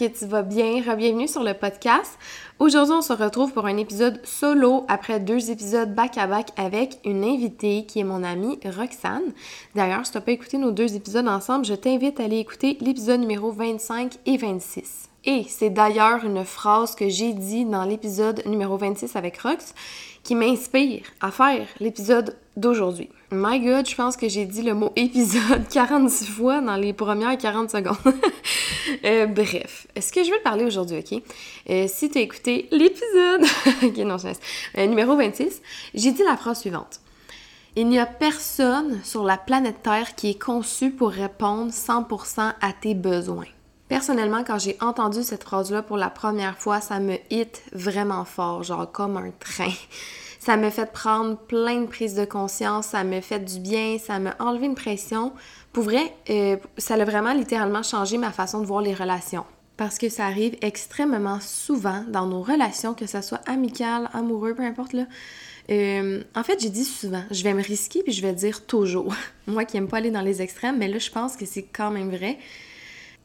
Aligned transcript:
Que 0.00 0.06
tu 0.06 0.24
vas 0.24 0.40
bien. 0.40 0.80
Bienvenue 0.96 1.28
sur 1.28 1.42
le 1.42 1.52
podcast. 1.52 2.18
Aujourd'hui, 2.58 2.94
on 2.94 3.02
se 3.02 3.12
retrouve 3.12 3.52
pour 3.52 3.66
un 3.66 3.76
épisode 3.76 4.18
solo 4.24 4.86
après 4.88 5.20
deux 5.20 5.50
épisodes 5.50 5.94
back-à-back 5.94 6.52
avec 6.56 6.98
une 7.04 7.22
invitée 7.22 7.84
qui 7.84 8.00
est 8.00 8.04
mon 8.04 8.24
amie 8.24 8.58
Roxane. 8.64 9.34
D'ailleurs, 9.74 10.06
si 10.06 10.12
tu 10.12 10.16
n'as 10.16 10.22
pas 10.22 10.32
écouté 10.32 10.56
nos 10.56 10.70
deux 10.70 10.96
épisodes 10.96 11.28
ensemble, 11.28 11.66
je 11.66 11.74
t'invite 11.74 12.18
à 12.18 12.24
aller 12.24 12.38
écouter 12.38 12.78
l'épisode 12.80 13.20
numéro 13.20 13.52
25 13.52 14.14
et 14.24 14.38
26. 14.38 15.10
Et 15.26 15.44
c'est 15.46 15.68
d'ailleurs 15.68 16.24
une 16.24 16.46
phrase 16.46 16.94
que 16.94 17.10
j'ai 17.10 17.34
dit 17.34 17.66
dans 17.66 17.84
l'épisode 17.84 18.42
numéro 18.46 18.78
26 18.78 19.16
avec 19.16 19.36
Rox 19.36 19.74
qui 20.22 20.34
m'inspire 20.34 21.02
à 21.20 21.30
faire 21.30 21.66
l'épisode 21.78 22.38
d'aujourd'hui. 22.56 23.10
My 23.32 23.60
God, 23.60 23.88
je 23.88 23.94
pense 23.94 24.16
que 24.16 24.28
j'ai 24.28 24.44
dit 24.44 24.62
le 24.62 24.74
mot 24.74 24.92
épisode 24.96 25.68
46 25.70 26.26
fois 26.26 26.60
dans 26.60 26.74
les 26.74 26.92
premières 26.92 27.38
40 27.38 27.70
secondes. 27.70 27.96
euh, 29.04 29.26
bref, 29.26 29.86
ce 30.00 30.10
que 30.10 30.24
je 30.24 30.32
veux 30.32 30.40
parler 30.42 30.64
aujourd'hui, 30.64 30.98
ok? 30.98 31.22
Euh, 31.70 31.86
si 31.86 32.10
tu 32.10 32.18
as 32.18 32.22
écouté 32.22 32.66
l'épisode, 32.72 33.44
ok, 33.84 33.96
non. 33.98 34.16
Euh, 34.78 34.86
numéro 34.86 35.14
26, 35.14 35.62
j'ai 35.94 36.10
dit 36.10 36.24
la 36.24 36.36
phrase 36.36 36.58
suivante. 36.58 37.00
Il 37.76 37.86
n'y 37.86 38.00
a 38.00 38.06
personne 38.06 38.98
sur 39.04 39.22
la 39.22 39.36
planète 39.36 39.80
Terre 39.84 40.16
qui 40.16 40.30
est 40.30 40.42
conçu 40.42 40.90
pour 40.90 41.10
répondre 41.10 41.70
100% 41.70 42.54
à 42.60 42.72
tes 42.72 42.94
besoins. 42.94 43.46
Personnellement, 43.86 44.42
quand 44.42 44.58
j'ai 44.58 44.76
entendu 44.80 45.22
cette 45.22 45.44
phrase-là 45.44 45.82
pour 45.82 45.96
la 45.96 46.10
première 46.10 46.58
fois, 46.58 46.80
ça 46.80 46.98
me 46.98 47.14
hit 47.30 47.62
vraiment 47.72 48.24
fort, 48.24 48.64
genre 48.64 48.90
comme 48.90 49.16
un 49.16 49.30
train. 49.38 49.72
Ça 50.40 50.56
me 50.56 50.70
fait 50.70 50.90
prendre 50.90 51.36
plein 51.36 51.82
de 51.82 51.86
prises 51.86 52.14
de 52.14 52.24
conscience, 52.24 52.86
ça 52.86 53.04
me 53.04 53.20
fait 53.20 53.40
du 53.40 53.60
bien, 53.60 53.98
ça 53.98 54.18
m'a 54.18 54.34
enlevé 54.38 54.66
une 54.66 54.74
pression. 54.74 55.32
Pour 55.70 55.84
vrai, 55.84 56.14
euh, 56.30 56.56
ça 56.78 56.94
a 56.94 57.04
vraiment 57.04 57.34
littéralement 57.34 57.82
changé 57.82 58.16
ma 58.16 58.32
façon 58.32 58.60
de 58.60 58.66
voir 58.66 58.80
les 58.80 58.94
relations. 58.94 59.44
Parce 59.76 59.98
que 59.98 60.08
ça 60.08 60.24
arrive 60.24 60.56
extrêmement 60.62 61.40
souvent 61.40 62.04
dans 62.08 62.26
nos 62.26 62.40
relations, 62.40 62.94
que 62.94 63.06
ce 63.06 63.20
soit 63.20 63.42
amical, 63.46 64.08
amoureux, 64.14 64.54
peu 64.54 64.62
importe 64.62 64.94
là. 64.94 65.04
Euh, 65.70 66.24
en 66.34 66.42
fait, 66.42 66.58
j'ai 66.58 66.70
dit 66.70 66.86
souvent, 66.86 67.22
je 67.30 67.44
vais 67.44 67.52
me 67.52 67.62
risquer 67.62 68.02
puis 68.02 68.12
je 68.12 68.22
vais 68.22 68.32
dire 68.32 68.66
toujours. 68.66 69.14
Moi 69.46 69.66
qui 69.66 69.76
aime 69.76 69.88
pas 69.88 69.98
aller 69.98 70.10
dans 70.10 70.22
les 70.22 70.40
extrêmes, 70.40 70.78
mais 70.78 70.88
là, 70.88 70.98
je 70.98 71.10
pense 71.10 71.36
que 71.36 71.44
c'est 71.44 71.64
quand 71.64 71.90
même 71.90 72.08
vrai 72.08 72.38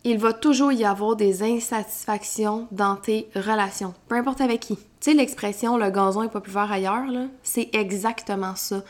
il 0.05 0.19
va 0.19 0.33
toujours 0.33 0.71
y 0.71 0.85
avoir 0.85 1.15
des 1.15 1.41
insatisfactions 1.41 2.67
dans 2.71 2.95
tes 2.95 3.27
relations, 3.35 3.95
peu 4.07 4.15
importe 4.15 4.39
avec 4.39 4.59
qui. 4.59 4.77
Tu 4.77 4.83
sais, 4.99 5.13
l'expression 5.15 5.77
le 5.77 5.89
gazon 5.89 6.21
est 6.21 6.29
pas 6.29 6.41
plus 6.41 6.53
vert 6.53 6.71
ailleurs, 6.71 7.07
là, 7.07 7.25
c'est 7.41 7.69
exactement 7.73 8.55
ça. 8.55 8.83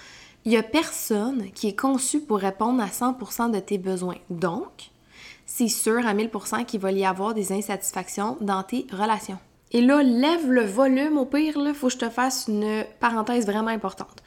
Il 0.43 0.51
y 0.51 0.57
a 0.57 0.63
personne 0.63 1.51
qui 1.55 1.69
est 1.69 1.75
conçu 1.75 2.19
pour 2.19 2.39
répondre 2.39 2.83
à 2.83 2.87
100% 2.87 3.49
de 3.49 3.59
tes 3.59 3.77
besoins. 3.77 4.17
Donc, 4.29 4.91
c'est 5.45 5.69
sûr 5.69 6.05
à 6.05 6.13
1000% 6.13 6.65
qu'il 6.65 6.81
va 6.81 6.91
y 6.91 7.05
avoir 7.05 7.33
des 7.33 7.53
insatisfactions 7.53 8.37
dans 8.41 8.63
tes 8.63 8.85
relations. 8.91 9.39
Et 9.71 9.79
là, 9.81 10.03
lève 10.03 10.51
le 10.51 10.65
volume 10.65 11.17
au 11.17 11.25
pire, 11.25 11.57
là, 11.57 11.73
faut 11.73 11.87
que 11.87 11.93
je 11.93 11.97
te 11.97 12.09
fasse 12.09 12.45
une 12.49 12.83
parenthèse 12.99 13.45
vraiment 13.45 13.71
importante. 13.71 14.21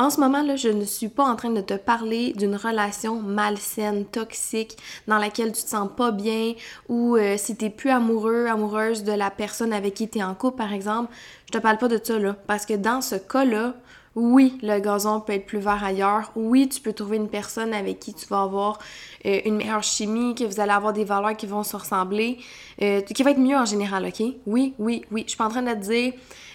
En 0.00 0.10
ce 0.10 0.20
moment, 0.20 0.42
là, 0.42 0.54
je 0.54 0.68
ne 0.68 0.84
suis 0.84 1.08
pas 1.08 1.24
en 1.24 1.34
train 1.34 1.50
de 1.50 1.60
te 1.60 1.74
parler 1.74 2.32
d'une 2.34 2.54
relation 2.54 3.20
malsaine, 3.20 4.04
toxique, 4.04 4.76
dans 5.08 5.18
laquelle 5.18 5.50
tu 5.50 5.64
te 5.64 5.68
sens 5.68 5.90
pas 5.96 6.12
bien, 6.12 6.54
ou 6.88 7.16
euh, 7.16 7.34
si 7.36 7.56
t'es 7.56 7.68
plus 7.68 7.90
amoureux, 7.90 8.46
amoureuse 8.46 9.02
de 9.02 9.10
la 9.10 9.32
personne 9.32 9.72
avec 9.72 9.94
qui 9.94 10.08
tu 10.08 10.18
es 10.18 10.22
en 10.22 10.36
couple, 10.36 10.58
par 10.58 10.72
exemple. 10.72 11.12
Je 11.46 11.50
te 11.50 11.58
parle 11.58 11.78
pas 11.78 11.88
de 11.88 12.00
ça, 12.00 12.16
là. 12.16 12.36
Parce 12.46 12.64
que 12.64 12.74
dans 12.74 13.00
ce 13.00 13.16
cas-là, 13.16 13.74
oui, 14.18 14.58
le 14.62 14.80
gazon 14.80 15.20
peut 15.20 15.32
être 15.32 15.46
plus 15.46 15.60
vert 15.60 15.82
ailleurs. 15.84 16.32
Oui, 16.34 16.68
tu 16.68 16.80
peux 16.80 16.92
trouver 16.92 17.16
une 17.16 17.28
personne 17.28 17.72
avec 17.72 18.00
qui 18.00 18.12
tu 18.12 18.26
vas 18.26 18.42
avoir 18.42 18.78
euh, 19.24 19.40
une 19.44 19.56
meilleure 19.56 19.84
chimie, 19.84 20.34
que 20.34 20.44
vous 20.44 20.58
allez 20.60 20.72
avoir 20.72 20.92
des 20.92 21.04
valeurs 21.04 21.36
qui 21.36 21.46
vont 21.46 21.62
se 21.62 21.76
ressembler, 21.76 22.38
euh, 22.82 23.00
qui 23.00 23.22
va 23.22 23.30
être 23.30 23.38
mieux 23.38 23.56
en 23.56 23.64
général, 23.64 24.04
OK? 24.06 24.26
Oui, 24.46 24.74
oui, 24.78 25.04
oui. 25.12 25.22
Je 25.24 25.30
suis 25.30 25.38
pas 25.38 25.46
en 25.46 25.50
train 25.50 25.62
de 25.62 25.72
te 25.72 25.78
dire 25.78 26.12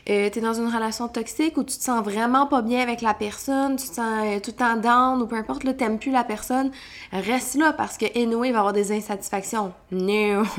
euh, 0.09 0.29
tu 0.29 0.39
es 0.39 0.41
dans 0.41 0.53
une 0.53 0.67
relation 0.67 1.07
toxique 1.07 1.57
où 1.57 1.63
tu 1.63 1.77
te 1.77 1.83
sens 1.83 2.03
vraiment 2.03 2.45
pas 2.47 2.61
bien 2.61 2.81
avec 2.81 3.01
la 3.01 3.13
personne, 3.13 3.77
tu 3.77 3.87
te 3.87 3.95
sens 3.95 4.41
tout 4.41 4.51
temps 4.51 4.75
down 4.75 5.21
ou 5.21 5.27
peu 5.27 5.37
importe, 5.37 5.63
là, 5.63 5.73
t'aimes 5.73 5.99
plus 5.99 6.11
la 6.11 6.25
personne, 6.25 6.71
reste 7.13 7.55
là 7.55 7.71
parce 7.71 7.97
que 7.97 8.05
il 8.13 8.29
va 8.29 8.59
avoir 8.59 8.73
des 8.73 8.91
insatisfactions. 8.91 9.71
Non! 9.91 10.43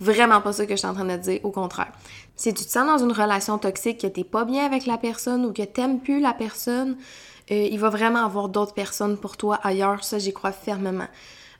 Vraiment 0.00 0.40
pas 0.40 0.54
ça 0.54 0.64
que 0.64 0.72
je 0.72 0.76
suis 0.76 0.88
en 0.88 0.94
train 0.94 1.04
de 1.04 1.16
dire, 1.18 1.40
au 1.42 1.50
contraire. 1.50 1.92
Si 2.40 2.54
tu 2.54 2.64
te 2.64 2.70
sens 2.70 2.86
dans 2.86 3.04
une 3.04 3.12
relation 3.12 3.58
toxique, 3.58 4.00
que 4.00 4.06
t'es 4.06 4.24
pas 4.24 4.46
bien 4.46 4.64
avec 4.64 4.86
la 4.86 4.96
personne 4.96 5.44
ou 5.44 5.52
que 5.52 5.60
t'aimes 5.60 6.00
plus 6.00 6.20
la 6.20 6.32
personne, 6.32 6.96
euh, 7.50 7.68
il 7.70 7.78
va 7.78 7.90
vraiment 7.90 8.24
avoir 8.24 8.48
d'autres 8.48 8.72
personnes 8.72 9.18
pour 9.18 9.36
toi 9.36 9.60
ailleurs, 9.62 10.02
ça 10.04 10.18
j'y 10.18 10.32
crois 10.32 10.50
fermement. 10.50 11.08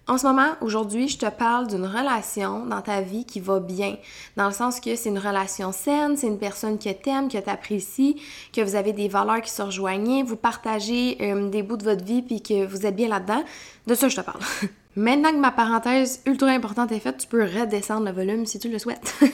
En 0.09 0.17
ce 0.17 0.27
moment, 0.27 0.53
aujourd'hui, 0.63 1.07
je 1.07 1.19
te 1.19 1.29
parle 1.29 1.67
d'une 1.67 1.85
relation 1.85 2.65
dans 2.65 2.81
ta 2.81 3.03
vie 3.03 3.27
qui 3.27 3.41
va 3.41 3.61
bien, 3.61 3.99
dans 4.39 4.47
le 4.47 4.55
sens 4.55 4.81
que 4.81 4.97
c'est 4.97 5.11
une 5.11 5.19
relation 5.19 5.71
saine, 5.71 6.17
c'est 6.17 6.29
une 6.29 6.39
personne 6.39 6.79
que 6.79 6.89
t'aimes, 6.89 7.29
que 7.29 7.37
t'apprécies, 7.37 8.17
que 8.51 8.63
vous 8.63 8.75
avez 8.75 8.95
des 8.95 9.09
valeurs 9.09 9.43
qui 9.43 9.51
se 9.51 9.61
rejoignent, 9.61 10.25
vous 10.25 10.37
partagez 10.37 11.19
euh, 11.21 11.51
des 11.51 11.63
bouts 11.63 11.77
de 11.77 11.85
votre 11.85 12.07
vie 12.07 12.23
puis 12.23 12.41
que 12.41 12.65
vous 12.65 12.87
êtes 12.87 12.97
bien 12.97 13.09
là-dedans. 13.09 13.45
De 13.87 13.95
ça, 13.95 14.09
je 14.09 14.17
te 14.17 14.23
parle. 14.23 14.41
Maintenant 14.97 15.31
que 15.31 15.39
ma 15.39 15.53
parenthèse 15.53 16.21
ultra 16.27 16.49
importante 16.49 16.91
est 16.91 16.99
faite, 16.99 17.19
tu 17.19 17.27
peux 17.29 17.45
redescendre 17.45 18.07
le 18.07 18.13
volume 18.13 18.45
si 18.45 18.59
tu 18.59 18.69
le 18.69 18.79
souhaites. 18.79 19.15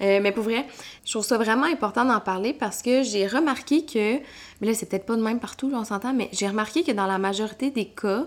Euh, 0.00 0.18
mais 0.20 0.32
pour 0.32 0.42
vrai, 0.42 0.66
je 1.04 1.12
trouve 1.12 1.24
ça 1.24 1.38
vraiment 1.38 1.66
important 1.66 2.04
d'en 2.04 2.18
parler 2.18 2.52
parce 2.52 2.82
que 2.82 3.04
j'ai 3.04 3.28
remarqué 3.28 3.86
que, 3.86 4.16
mais 4.60 4.66
là 4.66 4.74
c'est 4.74 4.86
peut-être 4.86 5.06
pas 5.06 5.14
de 5.14 5.22
même 5.22 5.38
partout, 5.38 5.70
on 5.72 5.84
s'entend, 5.84 6.12
mais 6.12 6.28
j'ai 6.32 6.48
remarqué 6.48 6.82
que 6.82 6.90
dans 6.90 7.06
la 7.06 7.16
majorité 7.16 7.70
des 7.70 7.84
cas, 7.86 8.26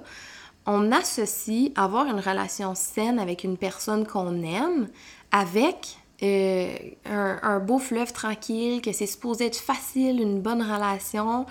on 0.66 0.94
associe 0.94 1.72
avoir 1.76 2.06
une 2.06 2.22
relation 2.22 2.74
saine 2.74 3.20
avec 3.20 3.44
une 3.44 3.58
personne 3.58 4.08
qu'on 4.08 4.44
aime 4.44 4.88
avec 5.34 5.98
euh, 6.24 6.76
un, 7.06 7.60
beau 7.60 7.78
fleuve 7.78 8.12
tranquille, 8.12 8.82
que 8.82 8.92
c'est 8.92 9.06
supposé 9.06 9.46
être 9.46 9.58
facile, 9.58 10.20
une 10.20 10.42
bonne 10.42 10.62
relation, 10.62 11.46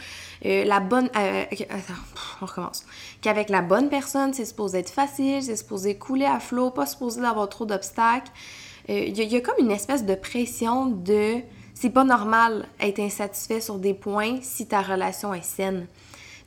euh, 0.44 0.64
la 0.64 0.80
bonne... 0.80 1.08
Euh, 1.16 1.44
attends, 1.70 1.94
on 2.42 2.46
recommence. 2.46 2.84
Qu'avec 3.20 3.48
la 3.48 3.62
bonne 3.62 3.88
personne, 3.88 4.34
c'est 4.34 4.44
supposé 4.44 4.78
être 4.78 4.90
facile, 4.90 5.42
c'est 5.42 5.56
supposé 5.56 5.96
couler 5.96 6.24
à 6.24 6.40
flot, 6.40 6.70
pas 6.70 6.86
supposé 6.86 7.20
d'avoir 7.20 7.48
trop 7.48 7.64
d'obstacles. 7.64 8.30
Il 8.88 9.16
y, 9.16 9.36
a 9.36 9.40
comme 9.40 9.56
une 9.58 9.72
espèce 9.72 10.04
de 10.04 10.14
pression 10.14 10.86
de... 10.86 11.40
C'est 11.74 11.90
pas 11.90 12.04
normal 12.04 12.66
être 12.80 13.00
insatisfait 13.00 13.60
sur 13.60 13.78
des 13.78 13.94
points 13.94 14.38
si 14.42 14.66
ta 14.66 14.80
relation 14.80 15.34
est 15.34 15.44
saine. 15.44 15.86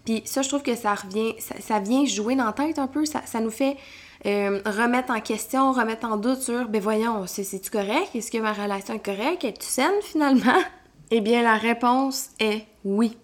Puis 0.05 0.23
ça, 0.25 0.41
je 0.41 0.47
trouve 0.47 0.63
que 0.63 0.75
ça 0.75 0.95
revient, 0.95 1.35
ça, 1.39 1.79
vient 1.79 2.05
jouer 2.05 2.35
dans 2.35 2.45
la 2.45 2.53
tête 2.53 2.79
un 2.79 2.87
peu, 2.87 3.05
ça, 3.05 3.21
nous 3.41 3.51
fait 3.51 3.77
euh, 4.25 4.61
remettre 4.65 5.11
en 5.11 5.21
question, 5.21 5.71
remettre 5.71 6.05
en 6.05 6.17
doute 6.17 6.41
sur, 6.41 6.67
ben 6.67 6.81
voyons, 6.81 7.25
c'est-tu 7.25 7.69
correct? 7.69 8.09
Est-ce 8.13 8.31
que 8.31 8.37
ma 8.37 8.53
relation 8.53 8.93
est 8.93 8.99
correcte? 8.99 9.43
Es-tu 9.43 9.67
saine 9.67 10.01
finalement? 10.01 10.59
Eh 11.11 11.21
bien, 11.21 11.41
la 11.41 11.55
réponse 11.55 12.29
est 12.39 12.67
oui. 12.85 13.17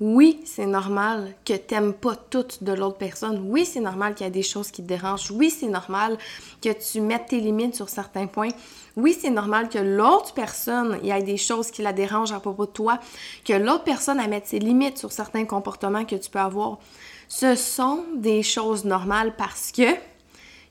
Oui, 0.00 0.40
c'est 0.44 0.66
normal 0.66 1.34
que 1.44 1.54
t'aimes 1.54 1.92
pas 1.92 2.14
tout 2.14 2.46
de 2.60 2.72
l'autre 2.72 2.98
personne. 2.98 3.44
Oui, 3.48 3.64
c'est 3.66 3.80
normal 3.80 4.14
qu'il 4.14 4.24
y 4.24 4.28
a 4.28 4.30
des 4.30 4.44
choses 4.44 4.70
qui 4.70 4.82
te 4.82 4.86
dérangent. 4.86 5.32
Oui, 5.32 5.50
c'est 5.50 5.66
normal 5.66 6.16
que 6.62 6.68
tu 6.68 7.00
mettes 7.00 7.26
tes 7.30 7.40
limites 7.40 7.74
sur 7.74 7.88
certains 7.88 8.28
points. 8.28 8.50
Oui, 8.94 9.18
c'est 9.20 9.30
normal 9.30 9.68
que 9.68 9.78
l'autre 9.78 10.34
personne, 10.34 11.00
il 11.02 11.08
y 11.08 11.10
ait 11.10 11.22
des 11.24 11.36
choses 11.36 11.72
qui 11.72 11.82
la 11.82 11.92
dérangent 11.92 12.30
à 12.30 12.38
propos 12.38 12.66
de 12.66 12.70
toi, 12.70 13.00
que 13.44 13.54
l'autre 13.54 13.82
personne 13.82 14.20
a 14.20 14.28
mettre 14.28 14.46
ses 14.46 14.60
limites 14.60 14.98
sur 14.98 15.10
certains 15.10 15.46
comportements 15.46 16.04
que 16.04 16.14
tu 16.14 16.30
peux 16.30 16.38
avoir. 16.38 16.78
Ce 17.26 17.56
sont 17.56 18.04
des 18.14 18.44
choses 18.44 18.84
normales 18.84 19.34
parce 19.36 19.72
que 19.72 19.96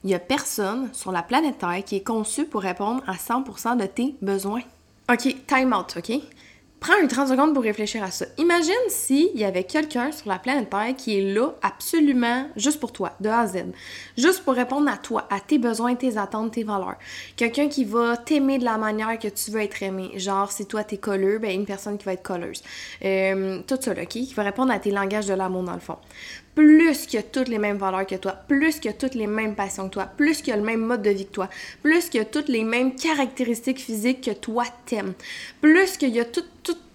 il 0.07 0.11
y 0.11 0.13
a 0.13 0.19
personne 0.19 0.87
sur 0.93 1.11
la 1.11 1.21
planète 1.21 1.57
Terre 1.57 1.83
qui 1.85 1.97
est 1.97 2.03
conçu 2.03 2.45
pour 2.45 2.61
répondre 2.61 3.03
à 3.07 3.15
100% 3.15 3.75
de 3.75 3.85
tes 3.85 4.15
besoins. 4.21 4.61
OK, 5.11 5.35
time 5.45 5.73
out, 5.73 5.97
OK? 5.97 6.21
Prends 6.79 6.93
un 7.01 7.07
30 7.07 7.29
secondes 7.29 7.53
pour 7.55 7.63
réfléchir 7.63 8.03
à 8.03 8.11
ça. 8.11 8.25
Imagine 8.37 8.73
s'il 8.87 9.35
y 9.35 9.43
avait 9.43 9.63
quelqu'un 9.63 10.11
sur 10.11 10.29
la 10.29 10.37
planète 10.37 10.69
Terre 10.69 10.95
qui 10.95 11.17
est 11.17 11.33
là 11.33 11.53
absolument 11.63 12.47
juste 12.55 12.79
pour 12.79 12.91
toi, 12.91 13.13
de 13.19 13.29
A 13.29 13.39
à 13.39 13.47
Z. 13.47 13.65
Juste 14.15 14.43
pour 14.43 14.53
répondre 14.53 14.87
à 14.87 14.97
toi, 14.97 15.27
à 15.31 15.39
tes 15.39 15.57
besoins, 15.57 15.95
tes 15.95 16.17
attentes, 16.17 16.51
tes 16.51 16.63
valeurs. 16.63 16.97
Quelqu'un 17.35 17.67
qui 17.67 17.83
va 17.83 18.15
t'aimer 18.15 18.59
de 18.59 18.63
la 18.63 18.77
manière 18.77 19.17
que 19.17 19.27
tu 19.27 19.49
veux 19.49 19.61
être 19.61 19.81
aimé. 19.81 20.11
Genre, 20.17 20.51
si 20.51 20.67
toi 20.67 20.83
t'es 20.83 20.97
colleux, 20.97 21.39
ben 21.39 21.51
une 21.51 21.65
personne 21.65 21.97
qui 21.97 22.05
va 22.05 22.13
être 22.13 22.23
colleuse. 22.23 22.61
Euh, 23.03 23.59
tout 23.65 23.77
ça, 23.81 23.91
OK? 23.91 24.07
Qui 24.07 24.33
va 24.35 24.43
répondre 24.43 24.71
à 24.71 24.77
tes 24.77 24.91
langages 24.91 25.25
de 25.25 25.33
l'amour 25.33 25.63
dans 25.63 25.73
le 25.73 25.79
fond 25.79 25.97
plus 26.57 26.89
a 27.15 27.21
toutes 27.21 27.49
les 27.49 27.59
mêmes 27.59 27.77
valeurs 27.77 28.07
que 28.07 28.15
toi, 28.15 28.31
plus 28.31 28.79
a 28.87 28.93
toutes 28.93 29.13
les 29.13 29.27
mêmes 29.27 29.53
passions 29.53 29.89
que 29.89 29.93
toi, 29.93 30.05
plus 30.17 30.41
a 30.49 30.55
le 30.55 30.63
même 30.63 30.79
mode 30.79 31.03
de 31.03 31.11
vie 31.11 31.27
que 31.27 31.31
toi, 31.31 31.49
plus 31.83 32.09
a 32.19 32.25
toutes 32.25 32.47
les 32.47 32.63
mêmes 32.63 32.95
caractéristiques 32.95 33.79
physiques 33.79 34.21
que 34.21 34.31
toi 34.31 34.63
t'aimes, 34.87 35.13
plus 35.61 35.97
qu'il 35.97 36.15
y 36.15 36.19
a 36.19 36.25
tout, 36.25 36.43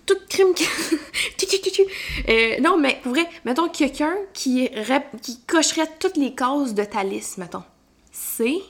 tout, 0.07 0.17
crime 0.29 0.55
qui... 0.55 0.65
euh, 2.29 2.61
non, 2.61 2.77
mais 2.79 2.99
pour 3.03 3.13
vrai, 3.13 3.29
mettons 3.45 3.69
quelqu'un 3.69 4.15
qui, 4.33 4.69
qui 5.23 5.41
cocherait 5.47 5.89
toutes 5.99 6.17
les 6.17 6.35
causes 6.35 6.75
de 6.75 6.85
ta 6.85 7.05
liste, 7.05 7.39
mettons. 7.39 7.63
C'est 8.11 8.61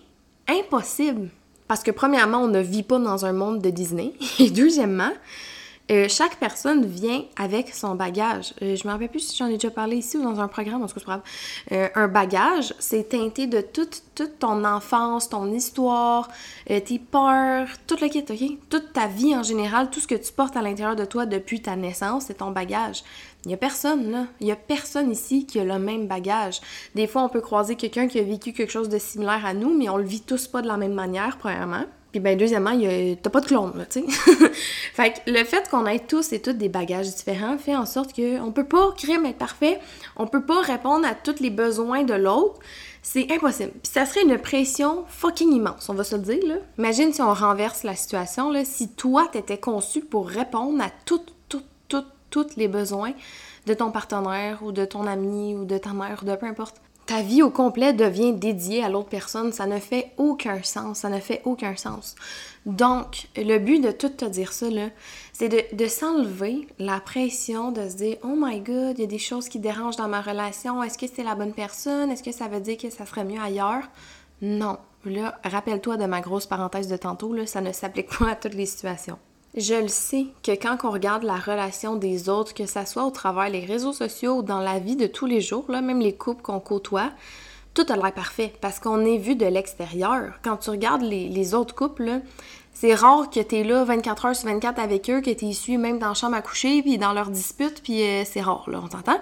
impossible. 0.49 1.31
Parce 1.69 1.83
que 1.83 1.91
premièrement, 1.91 2.39
on 2.39 2.49
ne 2.49 2.61
vit 2.61 2.83
pas 2.83 2.99
dans 2.99 3.25
un 3.25 3.33
monde 3.33 3.63
de 3.63 3.71
Disney. 3.71 4.13
Et 4.39 4.51
deuxièmement, 4.51 5.13
Euh, 5.93 6.07
chaque 6.09 6.37
personne 6.37 6.87
vient 6.87 7.23
avec 7.37 7.75
son 7.75 7.95
bagage. 7.95 8.55
Euh, 8.63 8.77
je 8.77 8.87
me 8.87 8.93
rappelle 8.93 9.11
plus 9.11 9.21
si 9.21 9.37
j'en 9.37 9.47
ai 9.47 9.55
déjà 9.55 9.71
parlé 9.71 9.97
ici 9.97 10.17
ou 10.17 10.23
dans 10.23 10.41
un 10.41 10.49
programme, 10.49 10.83
en 10.83 10.87
tout 10.87 10.95
cas, 10.95 11.01
c'est 11.01 11.05
pas 11.05 11.13
grave. 11.13 11.23
Euh, 11.73 11.89
un 11.95 12.09
bagage, 12.09 12.75
c'est 12.79 13.11
teinté 13.11 13.47
de 13.47 13.61
toute, 13.61 14.03
ton 14.39 14.65
enfance, 14.65 15.29
ton 15.29 15.53
histoire, 15.53 16.29
tes 16.67 16.99
peurs, 16.99 17.69
tout 17.87 17.97
le 18.01 18.09
kit, 18.09 18.25
OK? 18.29 18.59
Toute 18.71 18.93
ta 18.95 19.07
vie 19.07 19.37
en 19.37 19.43
général, 19.43 19.91
tout 19.91 20.01
ce 20.01 20.07
que 20.07 20.15
tu 20.15 20.33
portes 20.33 20.57
à 20.57 20.63
l'intérieur 20.63 20.97
de 20.97 21.05
toi 21.05 21.27
depuis 21.27 21.61
ta 21.61 21.77
naissance, 21.77 22.25
c'est 22.27 22.39
ton 22.39 22.53
bagage. 22.53 23.03
Il 23.45 23.49
n'y 23.49 23.55
a 23.55 23.59
personne, 23.59 24.11
là. 24.11 24.27
Il 24.41 24.47
n'y 24.47 24.53
a 24.53 24.57
personne 24.57 25.11
ici 25.11 25.45
qui 25.47 25.59
a 25.59 25.65
le 25.65 25.79
même 25.79 26.07
bagage. 26.07 26.61
Des 26.95 27.07
fois, 27.07 27.23
on 27.23 27.29
peut 27.29 27.41
croiser 27.41 27.75
quelqu'un 27.75 28.07
qui 28.07 28.19
a 28.19 28.23
vécu 28.23 28.53
quelque 28.53 28.71
chose 28.71 28.89
de 28.89 28.99
similaire 28.99 29.45
à 29.45 29.53
nous, 29.53 29.77
mais 29.77 29.89
on 29.89 29.97
le 29.97 30.05
vit 30.05 30.23
tous 30.23 30.47
pas 30.47 30.63
de 30.63 30.69
la 30.69 30.77
même 30.77 30.95
manière, 30.95 31.37
premièrement. 31.39 31.85
Puis 32.13 32.21
ben 32.21 32.37
deuxièmement, 32.37 32.79
t'as 33.23 33.31
pas 33.31 33.41
de 33.41 33.47
clone, 33.47 33.73
là, 33.75 33.87
tu 33.87 34.01
sais. 34.01 34.07
fait 34.93 35.13
que 35.13 35.31
le 35.31 35.43
fait 35.45 35.67
qu'on 35.71 35.87
ait 35.87 35.99
tous 35.99 36.35
et 36.35 36.43
toutes 36.43 36.59
des 36.59 36.69
bagages 36.69 37.07
différents 37.15 37.57
fait 37.57 37.75
en 37.75 37.87
sorte 37.87 38.15
qu'on 38.15 38.53
peut 38.53 38.67
pas 38.67 38.93
créer 38.93 39.17
être 39.17 39.39
parfait, 39.39 39.81
on 40.17 40.27
peut 40.27 40.45
pas 40.45 40.61
répondre 40.61 41.07
à 41.07 41.15
tous 41.15 41.41
les 41.41 41.49
besoins 41.49 42.05
de 42.05 42.13
l'autre. 42.13 42.61
C'est 43.03 43.33
impossible. 43.33 43.73
Puis 43.83 43.93
ça 43.93 44.05
serait 44.05 44.23
une 44.23 44.39
pression 44.39 45.05
fucking 45.09 45.53
immense, 45.53 45.89
on 45.89 45.95
va 45.95 46.05
se 46.05 46.15
le 46.15 46.23
dire, 46.23 46.47
là. 46.47 46.57
Imagine 46.79 47.15
si 47.15 47.23
on 47.23 47.33
renverse 47.33 47.83
la 47.83 47.97
situation, 47.97 48.53
là, 48.53 48.65
si 48.67 48.91
toi, 48.91 49.27
t'étais 49.33 49.59
conçu 49.59 50.03
pour 50.03 50.29
répondre 50.29 50.83
à 50.85 50.91
toutes, 51.07 51.35
toutes, 51.49 51.65
toutes, 51.89 52.13
tous 52.29 52.57
les 52.57 52.69
besoins 52.69 53.13
de 53.67 53.75
ton 53.75 53.91
partenaire 53.91 54.63
ou 54.63 54.73
de 54.73 54.85
ton 54.85 55.07
ami 55.07 55.55
ou 55.55 55.65
de 55.65 55.79
ta 55.79 55.95
mère 55.95 56.25
de 56.25 56.35
peu 56.37 56.47
importe 56.47 56.77
ta 57.07 57.23
vie 57.23 57.43
au 57.43 57.51
complet 57.51 57.93
devient 57.93 58.33
dédiée 58.33 58.83
à 58.83 58.89
l'autre 58.89 59.09
personne, 59.09 59.53
ça 59.53 59.67
ne 59.67 59.79
fait 59.79 60.13
aucun 60.17 60.63
sens, 60.63 60.99
ça 60.99 61.09
ne 61.09 61.19
fait 61.19 61.43
aucun 61.45 61.77
sens. 61.77 62.15
Donc, 62.65 63.29
le 63.37 63.59
but 63.59 63.81
de 63.81 63.91
tout 63.91 64.09
te 64.09 64.25
dire 64.25 64.53
ça, 64.53 64.67
c'est 65.33 65.75
de, 65.75 65.87
s'enlever 65.87 66.69
la 66.79 67.01
pression 67.01 67.73
de 67.73 67.89
se 67.89 67.97
dire 67.97 68.17
«Oh 68.23 68.35
my 68.37 68.61
God, 68.61 68.99
il 68.99 69.01
y 69.01 69.05
a 69.05 69.09
des 69.09 69.19
choses 69.19 69.49
qui 69.49 69.59
dérangent 69.59 69.97
dans 69.97 70.09
ma 70.09 70.21
relation, 70.21 70.83
est-ce 70.83 70.97
que 70.97 71.07
c'est 71.13 71.25
la 71.25 71.35
bonne 71.35 71.53
personne? 71.53 72.11
Est-ce 72.11 72.23
que 72.23 72.33
ça 72.33 72.47
veut 72.47 72.61
dire 72.61 72.77
que 72.77 72.91
ça 72.91 73.05
serait 73.05 73.25
mieux 73.25 73.41
ailleurs?» 73.41 73.83
Non. 74.43 74.79
Là, 75.05 75.41
rappelle-toi 75.45 75.97
de 75.97 76.07
ma 76.07 76.21
grosse 76.21 76.47
parenthèse 76.47 76.87
de 76.87 76.97
tantôt, 76.97 77.33
là, 77.33 77.47
ça 77.47 77.61
ne 77.61 77.73
s'applique 77.73 78.09
pas 78.19 78.31
à 78.31 78.37
toutes 78.37 78.55
les 78.55 78.67
situations. 78.67 79.19
Je 79.55 79.75
le 79.75 79.89
sais 79.89 80.29
que 80.43 80.53
quand 80.53 80.79
on 80.85 80.91
regarde 80.91 81.25
la 81.25 81.37
relation 81.37 81.97
des 81.97 82.31
autres, 82.31 82.55
que 82.55 82.65
ça 82.65 82.87
soit 82.87 83.05
au 83.05 83.11
travers 83.11 83.51
les 83.51 83.67
réseaux 83.67 83.93
sociaux 83.93 84.37
ou 84.37 84.43
dans 84.43 84.61
la 84.61 84.79
vie 84.79 84.97
de 84.97 85.07
tous 85.07 85.27
les 85.27 85.43
jours, 85.43 85.67
là, 85.69 85.83
même 85.83 86.01
les 86.01 86.15
couples 86.15 86.41
qu'on 86.41 86.59
côtoie, 86.59 87.11
tout 87.75 87.85
a 87.91 87.97
l'air 87.97 88.13
parfait 88.13 88.53
parce 88.63 88.79
qu'on 88.79 89.05
est 89.05 89.19
vu 89.19 89.37
de 89.37 89.45
l'extérieur. 89.45 90.39
Quand 90.43 90.57
tu 90.57 90.71
regardes 90.71 91.03
les, 91.03 91.55
autres 91.55 91.75
couples, 91.75 92.21
c'est 92.73 92.95
rare 92.95 93.29
que 93.29 93.41
tu 93.41 93.57
es 93.57 93.65
là 93.65 93.85
24 93.85 94.27
heures 94.27 94.37
sur 94.37 94.49
24 94.49 94.79
avec 94.79 95.11
eux, 95.11 95.21
que 95.21 95.31
tu 95.31 95.45
issu 95.45 95.77
même 95.77 95.99
dans 95.99 96.09
la 96.09 96.15
chambre 96.15 96.37
à 96.37 96.41
coucher, 96.41 96.81
puis 96.81 96.97
dans 96.97 97.13
leurs 97.13 97.31
disputes, 97.31 97.83
puis 97.83 98.03
euh, 98.03 98.25
c'est 98.25 98.41
rare, 98.41 98.65
là, 98.69 98.81
on 98.83 98.89
t'entend? 98.89 99.21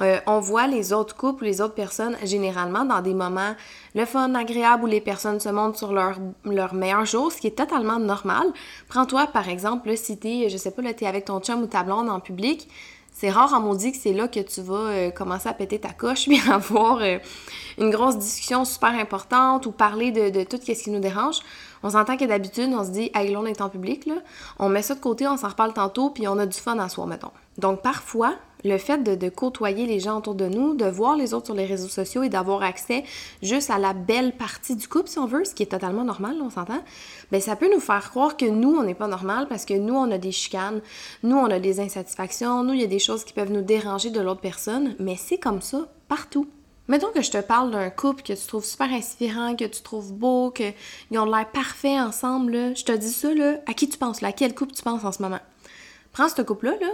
Euh, 0.00 0.18
on 0.26 0.40
voit 0.40 0.66
les 0.66 0.92
autres 0.92 1.14
couples, 1.16 1.44
les 1.44 1.60
autres 1.60 1.74
personnes, 1.74 2.16
généralement 2.24 2.84
dans 2.84 3.02
des 3.02 3.14
moments 3.14 3.54
le 3.94 4.04
fun, 4.06 4.34
agréable, 4.34 4.84
où 4.84 4.86
les 4.86 5.00
personnes 5.00 5.38
se 5.38 5.50
montrent 5.50 5.78
sur 5.78 5.92
leur, 5.92 6.18
leur 6.44 6.74
meilleur 6.74 7.04
jour, 7.04 7.30
ce 7.30 7.38
qui 7.38 7.46
est 7.46 7.58
totalement 7.58 7.98
normal. 7.98 8.46
Prends-toi, 8.88 9.26
par 9.26 9.48
exemple, 9.48 9.94
si 9.96 10.16
t'es, 10.16 10.48
je 10.48 10.56
sais 10.56 10.70
pas, 10.70 10.82
là, 10.82 10.94
t'es 10.94 11.06
avec 11.06 11.26
ton 11.26 11.40
chum 11.40 11.62
ou 11.62 11.66
ta 11.66 11.82
blonde 11.82 12.08
en 12.08 12.20
public, 12.20 12.68
c'est 13.12 13.30
rare 13.30 13.52
en 13.52 13.60
maudit 13.60 13.92
que 13.92 13.98
c'est 13.98 14.14
là 14.14 14.26
que 14.26 14.40
tu 14.40 14.62
vas 14.62 14.74
euh, 14.74 15.10
commencer 15.10 15.48
à 15.48 15.52
péter 15.52 15.78
ta 15.78 15.90
coche, 15.90 16.24
puis 16.28 16.40
avoir 16.50 16.98
euh, 17.02 17.18
une 17.78 17.90
grosse 17.90 18.16
discussion 18.16 18.64
super 18.64 18.90
importante 18.90 19.66
ou 19.66 19.72
parler 19.72 20.10
de, 20.10 20.30
de 20.30 20.44
tout 20.44 20.58
ce 20.64 20.72
qui 20.72 20.90
nous 20.90 21.00
dérange. 21.00 21.40
On 21.82 21.90
s'entend 21.90 22.16
que 22.16 22.24
d'habitude, 22.24 22.70
on 22.72 22.84
se 22.84 22.90
dit, 22.90 23.10
hey, 23.14 23.30
là, 23.30 23.40
on 23.40 23.46
est 23.46 23.60
en 23.60 23.68
public, 23.68 24.06
là. 24.06 24.14
On 24.58 24.68
met 24.68 24.82
ça 24.82 24.94
de 24.94 25.00
côté, 25.00 25.26
on 25.26 25.36
s'en 25.36 25.48
reparle 25.48 25.72
tantôt, 25.72 26.10
puis 26.10 26.26
on 26.28 26.38
a 26.38 26.46
du 26.46 26.56
fun 26.56 26.78
à 26.78 26.88
soi, 26.88 27.06
mettons. 27.06 27.32
Donc, 27.58 27.82
parfois, 27.82 28.34
le 28.64 28.78
fait 28.78 28.98
de, 28.98 29.28
côtoyer 29.28 29.86
les 29.86 30.00
gens 30.00 30.18
autour 30.18 30.34
de 30.34 30.46
nous, 30.46 30.74
de 30.74 30.84
voir 30.84 31.16
les 31.16 31.34
autres 31.34 31.46
sur 31.46 31.54
les 31.54 31.66
réseaux 31.66 31.88
sociaux 31.88 32.22
et 32.22 32.28
d'avoir 32.28 32.62
accès 32.62 33.04
juste 33.42 33.70
à 33.70 33.78
la 33.78 33.92
belle 33.92 34.32
partie 34.32 34.76
du 34.76 34.88
couple, 34.88 35.08
si 35.08 35.18
on 35.18 35.26
veut, 35.26 35.44
ce 35.44 35.54
qui 35.54 35.62
est 35.62 35.66
totalement 35.66 36.04
normal, 36.04 36.36
on 36.42 36.50
s'entend, 36.50 36.82
bien, 37.30 37.40
ça 37.40 37.56
peut 37.56 37.72
nous 37.72 37.80
faire 37.80 38.10
croire 38.10 38.36
que 38.36 38.46
nous, 38.46 38.74
on 38.74 38.82
n'est 38.82 38.94
pas 38.94 39.08
normal 39.08 39.46
parce 39.48 39.64
que 39.64 39.74
nous, 39.74 39.94
on 39.94 40.10
a 40.10 40.18
des 40.18 40.32
chicanes, 40.32 40.80
nous, 41.22 41.36
on 41.36 41.50
a 41.50 41.58
des 41.58 41.80
insatisfactions, 41.80 42.62
nous, 42.62 42.74
il 42.74 42.80
y 42.80 42.84
a 42.84 42.88
des 42.88 42.98
choses 42.98 43.24
qui 43.24 43.32
peuvent 43.32 43.52
nous 43.52 43.62
déranger 43.62 44.10
de 44.10 44.20
l'autre 44.20 44.40
personne, 44.40 44.94
mais 44.98 45.16
c'est 45.16 45.38
comme 45.38 45.62
ça 45.62 45.88
partout. 46.08 46.46
Mettons 46.88 47.12
que 47.12 47.22
je 47.22 47.30
te 47.30 47.40
parle 47.40 47.70
d'un 47.70 47.90
couple 47.90 48.22
que 48.22 48.32
tu 48.32 48.46
trouves 48.46 48.64
super 48.64 48.92
inspirant, 48.92 49.54
que 49.54 49.64
tu 49.64 49.82
trouves 49.82 50.12
beau, 50.12 50.50
qu'ils 50.50 51.18
ont 51.18 51.24
l'air 51.24 51.48
parfaits 51.50 52.00
ensemble, 52.00 52.76
Je 52.76 52.84
te 52.84 52.92
dis 52.92 53.12
ça, 53.12 53.32
là, 53.32 53.58
à 53.66 53.72
qui 53.72 53.88
tu 53.88 53.98
penses, 53.98 54.20
là? 54.20 54.28
À 54.28 54.32
quel 54.32 54.54
couple 54.54 54.72
tu 54.72 54.82
penses 54.82 55.04
en 55.04 55.12
ce 55.12 55.22
moment? 55.22 55.38
Prends 56.12 56.28
ce 56.28 56.42
couple-là, 56.42 56.72
là, 56.80 56.88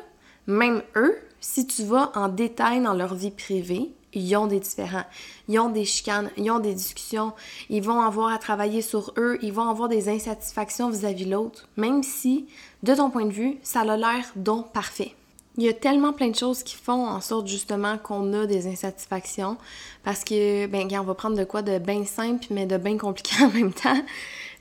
même 0.48 0.82
eux, 0.96 1.16
si 1.40 1.66
tu 1.66 1.84
vas 1.84 2.10
en 2.16 2.28
détail 2.28 2.82
dans 2.82 2.94
leur 2.94 3.14
vie 3.14 3.30
privée, 3.30 3.92
ils 4.14 4.34
ont 4.36 4.46
des 4.46 4.60
différents. 4.60 5.04
Ils 5.46 5.58
ont 5.60 5.68
des 5.68 5.84
chicanes, 5.84 6.30
ils 6.36 6.50
ont 6.50 6.58
des 6.58 6.74
discussions, 6.74 7.32
ils 7.68 7.82
vont 7.82 8.00
avoir 8.00 8.32
à 8.32 8.38
travailler 8.38 8.82
sur 8.82 9.12
eux, 9.18 9.38
ils 9.42 9.52
vont 9.52 9.68
avoir 9.68 9.88
des 9.88 10.08
insatisfactions 10.08 10.88
vis-à-vis 10.88 11.26
de 11.26 11.32
l'autre, 11.32 11.68
même 11.76 12.02
si, 12.02 12.46
de 12.82 12.94
ton 12.94 13.10
point 13.10 13.26
de 13.26 13.32
vue, 13.32 13.58
ça 13.62 13.80
a 13.80 13.96
l'air 13.96 14.24
donc 14.36 14.72
parfait. 14.72 15.14
Il 15.58 15.64
y 15.64 15.68
a 15.68 15.74
tellement 15.74 16.12
plein 16.12 16.28
de 16.28 16.36
choses 16.36 16.62
qui 16.62 16.76
font 16.76 17.06
en 17.06 17.20
sorte 17.20 17.48
justement 17.48 17.98
qu'on 17.98 18.32
a 18.32 18.46
des 18.46 18.68
insatisfactions 18.68 19.58
parce 20.04 20.24
que, 20.24 20.66
ben, 20.66 20.88
on 20.98 21.02
va 21.02 21.14
prendre 21.14 21.36
de 21.36 21.44
quoi 21.44 21.62
de 21.62 21.78
bien 21.78 22.04
simple 22.04 22.46
mais 22.50 22.64
de 22.64 22.76
bien 22.76 22.96
compliqué 22.96 23.34
en 23.44 23.50
même 23.50 23.72
temps. 23.72 24.00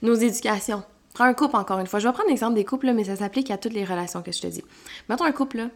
Nos 0.01 0.15
éducations. 0.15 0.83
Un 1.19 1.33
couple 1.33 1.55
encore 1.55 1.79
une 1.79 1.87
fois. 1.87 1.99
Je 1.99 2.07
vais 2.07 2.13
prendre 2.13 2.29
l'exemple 2.29 2.55
des 2.55 2.65
couples, 2.65 2.91
mais 2.93 3.03
ça 3.03 3.15
s'applique 3.15 3.51
à 3.51 3.57
toutes 3.57 3.73
les 3.73 3.85
relations 3.85 4.21
que 4.21 4.31
je 4.31 4.41
te 4.41 4.47
dis. 4.47 4.63
Mettons 5.09 5.25
un 5.25 5.31
couple, 5.31 5.69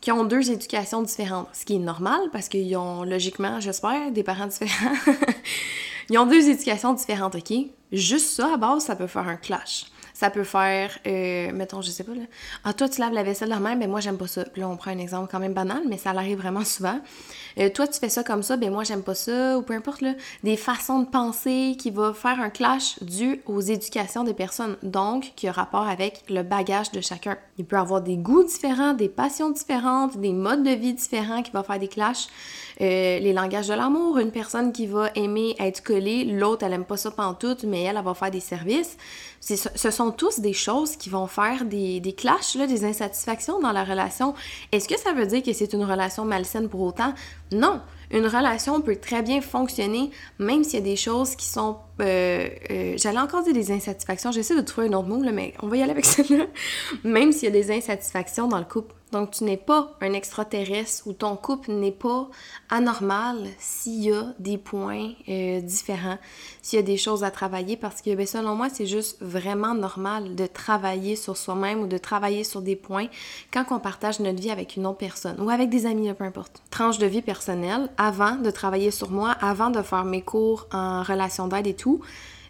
qui 0.00 0.12
ont 0.12 0.24
deux 0.24 0.50
éducations 0.50 1.02
différentes, 1.02 1.48
ce 1.52 1.64
qui 1.64 1.76
est 1.76 1.78
normal 1.78 2.20
parce 2.32 2.48
qu'ils 2.48 2.76
ont 2.76 3.04
logiquement, 3.04 3.60
j'espère, 3.60 4.10
des 4.10 4.22
parents 4.22 4.48
différents. 4.48 4.94
Ils 6.10 6.18
ont 6.18 6.26
deux 6.26 6.48
éducations 6.48 6.92
différentes, 6.92 7.36
ok? 7.36 7.52
Juste 7.92 8.30
ça, 8.30 8.54
à 8.54 8.56
base, 8.56 8.84
ça 8.84 8.96
peut 8.96 9.06
faire 9.06 9.28
un 9.28 9.36
clash. 9.36 9.86
Ça 10.22 10.30
peut 10.30 10.44
faire, 10.44 10.96
euh, 11.04 11.50
mettons, 11.52 11.82
je 11.82 11.90
sais 11.90 12.04
pas, 12.04 12.14
là. 12.14 12.22
Ah, 12.62 12.72
toi, 12.72 12.88
tu 12.88 13.00
laves 13.00 13.12
la 13.12 13.24
vaisselle 13.24 13.48
la 13.48 13.58
même, 13.58 13.80
ben 13.80 13.90
moi, 13.90 13.98
j'aime 13.98 14.16
pas 14.16 14.28
ça. 14.28 14.44
là, 14.54 14.68
on 14.68 14.76
prend 14.76 14.92
un 14.92 14.98
exemple 14.98 15.28
quand 15.28 15.40
même 15.40 15.52
banal, 15.52 15.82
mais 15.88 15.96
ça 15.96 16.10
arrive 16.10 16.38
vraiment 16.38 16.64
souvent. 16.64 17.00
Euh, 17.58 17.70
toi, 17.70 17.88
tu 17.88 17.98
fais 17.98 18.08
ça 18.08 18.22
comme 18.22 18.44
ça, 18.44 18.56
ben 18.56 18.70
moi, 18.70 18.84
j'aime 18.84 19.02
pas 19.02 19.16
ça, 19.16 19.58
ou 19.58 19.62
peu 19.62 19.74
importe, 19.74 20.00
là. 20.00 20.12
Des 20.44 20.56
façons 20.56 21.00
de 21.00 21.06
penser 21.06 21.74
qui 21.76 21.90
vont 21.90 22.14
faire 22.14 22.38
un 22.38 22.50
clash 22.50 23.02
dû 23.02 23.40
aux 23.46 23.60
éducations 23.60 24.22
des 24.22 24.32
personnes, 24.32 24.76
donc 24.84 25.32
qui 25.34 25.48
a 25.48 25.52
rapport 25.52 25.88
avec 25.88 26.22
le 26.28 26.44
bagage 26.44 26.92
de 26.92 27.00
chacun. 27.00 27.36
Il 27.58 27.64
peut 27.64 27.76
avoir 27.76 28.00
des 28.00 28.16
goûts 28.16 28.44
différents, 28.44 28.92
des 28.92 29.08
passions 29.08 29.50
différentes, 29.50 30.18
des 30.18 30.32
modes 30.32 30.62
de 30.62 30.70
vie 30.70 30.94
différents 30.94 31.42
qui 31.42 31.50
vont 31.50 31.64
faire 31.64 31.80
des 31.80 31.88
clashs. 31.88 32.28
Euh, 32.82 33.20
les 33.20 33.32
langages 33.32 33.68
de 33.68 33.74
l'amour, 33.74 34.18
une 34.18 34.32
personne 34.32 34.72
qui 34.72 34.86
va 34.86 35.10
aimer 35.14 35.54
être 35.60 35.84
collée, 35.84 36.24
l'autre, 36.24 36.64
elle 36.64 36.72
aime 36.72 36.84
pas 36.84 36.96
ça 36.96 37.12
pantoute, 37.12 37.62
mais 37.62 37.82
elle, 37.84 37.96
elle 37.96 38.04
va 38.04 38.14
faire 38.14 38.30
des 38.30 38.40
services. 38.40 38.96
Ce 39.40 39.90
sont 39.90 40.10
tous 40.10 40.40
des 40.40 40.52
choses 40.52 40.96
qui 40.96 41.08
vont 41.08 41.26
faire 41.26 41.64
des, 41.64 42.00
des 42.00 42.12
clashs, 42.12 42.56
là, 42.56 42.66
des 42.66 42.84
insatisfactions 42.84 43.60
dans 43.60 43.72
la 43.72 43.84
relation. 43.84 44.34
Est-ce 44.72 44.88
que 44.88 44.98
ça 44.98 45.12
veut 45.12 45.26
dire 45.26 45.42
que 45.42 45.52
c'est 45.52 45.72
une 45.72 45.84
relation 45.84 46.24
malsaine 46.24 46.68
pour 46.68 46.80
autant? 46.80 47.14
Non! 47.52 47.80
Une 48.12 48.26
relation 48.26 48.80
peut 48.80 48.96
très 48.96 49.22
bien 49.22 49.40
fonctionner, 49.40 50.10
même 50.38 50.64
s'il 50.64 50.74
y 50.74 50.82
a 50.82 50.84
des 50.84 50.96
choses 50.96 51.34
qui 51.34 51.46
sont... 51.46 51.76
Euh, 52.00 52.48
euh, 52.70 52.94
j'allais 52.96 53.18
encore 53.18 53.42
dire 53.42 53.54
des 53.54 53.72
insatisfactions, 53.72 54.32
j'essaie 54.32 54.56
de 54.56 54.60
trouver 54.60 54.88
un 54.88 54.92
autre 54.92 55.08
mot, 55.08 55.22
là, 55.22 55.32
mais 55.32 55.54
on 55.62 55.68
va 55.68 55.76
y 55.76 55.82
aller 55.82 55.92
avec 55.92 56.04
ça 56.06 56.22
là. 56.30 56.44
Même 57.04 57.32
s'il 57.32 57.44
y 57.44 57.46
a 57.48 57.50
des 57.50 57.70
insatisfactions 57.70 58.48
dans 58.48 58.58
le 58.58 58.64
couple. 58.64 58.94
Donc, 59.12 59.32
tu 59.32 59.44
n'es 59.44 59.58
pas 59.58 59.94
un 60.00 60.14
extraterrestre 60.14 61.06
ou 61.06 61.12
ton 61.12 61.36
couple 61.36 61.70
n'est 61.72 61.92
pas 61.92 62.30
anormal 62.70 63.36
s'il 63.58 64.04
y 64.04 64.12
a 64.12 64.32
des 64.38 64.56
points 64.56 65.10
euh, 65.28 65.60
différents, 65.60 66.16
s'il 66.62 66.78
y 66.78 66.82
a 66.82 66.84
des 66.84 66.96
choses 66.96 67.22
à 67.22 67.30
travailler, 67.30 67.76
parce 67.76 68.00
que, 68.00 68.14
ben, 68.14 68.26
selon 68.26 68.54
moi, 68.54 68.68
c'est 68.72 68.86
juste 68.86 69.18
vraiment 69.20 69.74
normal 69.74 70.34
de 70.34 70.46
travailler 70.46 71.14
sur 71.16 71.36
soi-même 71.36 71.80
ou 71.80 71.86
de 71.86 71.98
travailler 71.98 72.42
sur 72.42 72.62
des 72.62 72.74
points 72.74 73.08
quand 73.52 73.66
on 73.70 73.78
partage 73.78 74.18
notre 74.18 74.40
vie 74.40 74.50
avec 74.50 74.76
une 74.76 74.86
autre 74.86 74.98
personne 74.98 75.38
ou 75.40 75.50
avec 75.50 75.68
des 75.68 75.84
amis, 75.84 76.10
peu 76.14 76.24
importe. 76.24 76.62
Tranche 76.70 76.96
de 76.96 77.06
vie 77.06 77.22
personnelle, 77.22 77.90
avant 78.02 78.34
de 78.34 78.50
travailler 78.50 78.90
sur 78.90 79.10
moi, 79.10 79.30
avant 79.40 79.70
de 79.70 79.80
faire 79.80 80.04
mes 80.04 80.22
cours 80.22 80.66
en 80.72 81.02
relation 81.02 81.46
d'aide 81.46 81.68
et 81.68 81.74
tout, 81.74 82.00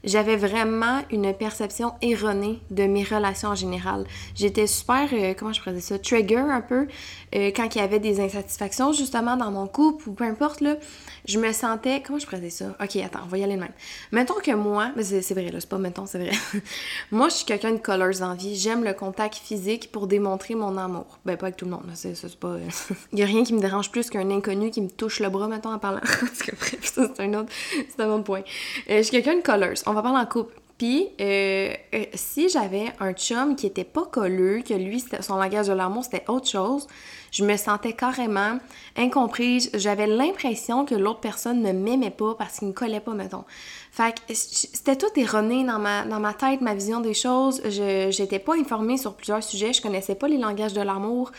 j'avais 0.04 0.36
vraiment 0.36 1.00
une 1.10 1.32
perception 1.34 1.94
erronée 2.02 2.60
de 2.70 2.84
mes 2.84 3.04
relations 3.04 3.50
en 3.50 3.54
général. 3.54 4.04
J'étais 4.34 4.66
super, 4.66 5.08
euh, 5.12 5.34
comment 5.38 5.52
je 5.52 5.60
pourrais 5.60 5.74
dire 5.74 5.82
ça, 5.82 5.98
trigger 5.98 6.38
un 6.38 6.60
peu 6.60 6.86
euh, 7.34 7.50
quand 7.54 7.74
il 7.74 7.78
y 7.78 7.80
avait 7.80 8.00
des 8.00 8.20
insatisfactions 8.20 8.92
justement 8.92 9.36
dans 9.36 9.50
mon 9.50 9.66
couple 9.66 10.08
ou 10.08 10.12
peu 10.12 10.24
importe 10.24 10.60
là. 10.60 10.76
Je 11.24 11.38
me 11.38 11.52
sentais, 11.52 12.02
comment 12.04 12.18
je 12.18 12.26
pourrais 12.26 12.40
dire 12.40 12.50
ça? 12.50 12.76
Ok, 12.82 12.96
attends, 12.96 13.20
on 13.24 13.28
va 13.28 13.38
y 13.38 13.44
aller 13.44 13.54
de 13.54 13.60
même. 13.60 13.72
Mettons 14.10 14.40
que 14.42 14.50
moi, 14.50 14.90
c'est 15.00 15.34
vrai 15.34 15.50
là, 15.50 15.60
c'est 15.60 15.68
pas 15.68 15.78
mettons, 15.78 16.06
c'est 16.06 16.18
vrai. 16.18 16.32
moi, 17.12 17.28
je 17.28 17.34
suis 17.36 17.44
quelqu'un 17.44 17.72
de 17.72 17.78
colors 17.78 18.22
en 18.22 18.34
vie. 18.34 18.56
J'aime 18.56 18.82
le 18.82 18.92
contact 18.92 19.36
physique 19.36 19.92
pour 19.92 20.08
démontrer 20.08 20.56
mon 20.56 20.76
amour. 20.76 21.18
Ben, 21.24 21.36
pas 21.36 21.46
avec 21.46 21.56
tout 21.56 21.64
le 21.64 21.70
monde, 21.70 21.86
c'est 21.94 22.38
pas... 22.40 22.48
Euh, 22.48 22.68
il 23.12 23.20
y 23.20 23.22
a 23.22 23.26
rien 23.26 23.44
qui 23.44 23.54
me 23.54 23.60
dérange 23.60 23.90
plus 23.90 24.10
qu'un 24.10 24.30
inconnu 24.30 24.70
qui 24.70 24.80
me 24.80 24.90
touche 24.90 25.20
le 25.20 25.28
bras, 25.28 25.46
mettons, 25.46 25.72
en 25.72 25.78
parlant. 25.78 26.00
Parce 26.20 26.92
c'est 26.92 27.20
un 27.20 27.34
autre, 27.34 27.52
c'est 27.88 28.02
un 28.02 28.10
autre 28.10 28.24
point. 28.24 28.42
je 28.88 29.02
suis 29.02 29.10
quelqu'un 29.10 29.36
de 29.36 29.42
colors 29.42 29.76
va 29.92 30.02
parler 30.02 30.20
en 30.20 30.26
couple. 30.26 30.54
Puis, 30.82 31.10
euh, 31.20 31.72
euh, 31.94 32.04
si 32.14 32.48
j'avais 32.48 32.92
un 32.98 33.12
chum 33.12 33.54
qui 33.54 33.66
était 33.66 33.84
pas 33.84 34.04
colleux, 34.04 34.62
que 34.66 34.74
lui, 34.74 35.04
son 35.20 35.36
langage 35.36 35.68
de 35.68 35.72
l'amour, 35.72 36.02
c'était 36.02 36.24
autre 36.28 36.48
chose, 36.48 36.88
je 37.30 37.44
me 37.44 37.56
sentais 37.56 37.92
carrément 37.92 38.58
incomprise. 38.96 39.70
J'avais 39.74 40.08
l'impression 40.08 40.84
que 40.84 40.96
l'autre 40.96 41.20
personne 41.20 41.62
ne 41.62 41.70
m'aimait 41.70 42.10
pas 42.10 42.34
parce 42.36 42.58
qu'il 42.58 42.66
me 42.66 42.72
collait 42.72 42.98
pas, 42.98 43.14
mettons. 43.14 43.44
Fait 43.92 44.12
que 44.14 44.34
c'était 44.34 44.96
tout 44.96 45.06
erroné 45.16 45.64
dans 45.64 45.78
ma, 45.78 46.34
tête, 46.34 46.60
ma 46.62 46.74
vision 46.74 47.00
des 47.00 47.14
choses. 47.14 47.62
Je 47.64 48.08
j'étais 48.10 48.40
pas 48.40 48.56
informée 48.56 48.96
sur 48.96 49.14
plusieurs 49.14 49.42
sujets. 49.42 49.72
Je 49.72 49.82
connaissais 49.82 50.16
pas 50.16 50.26
les 50.26 50.38
langages 50.38 50.72
de 50.72 50.82
l'amour. 50.82 51.30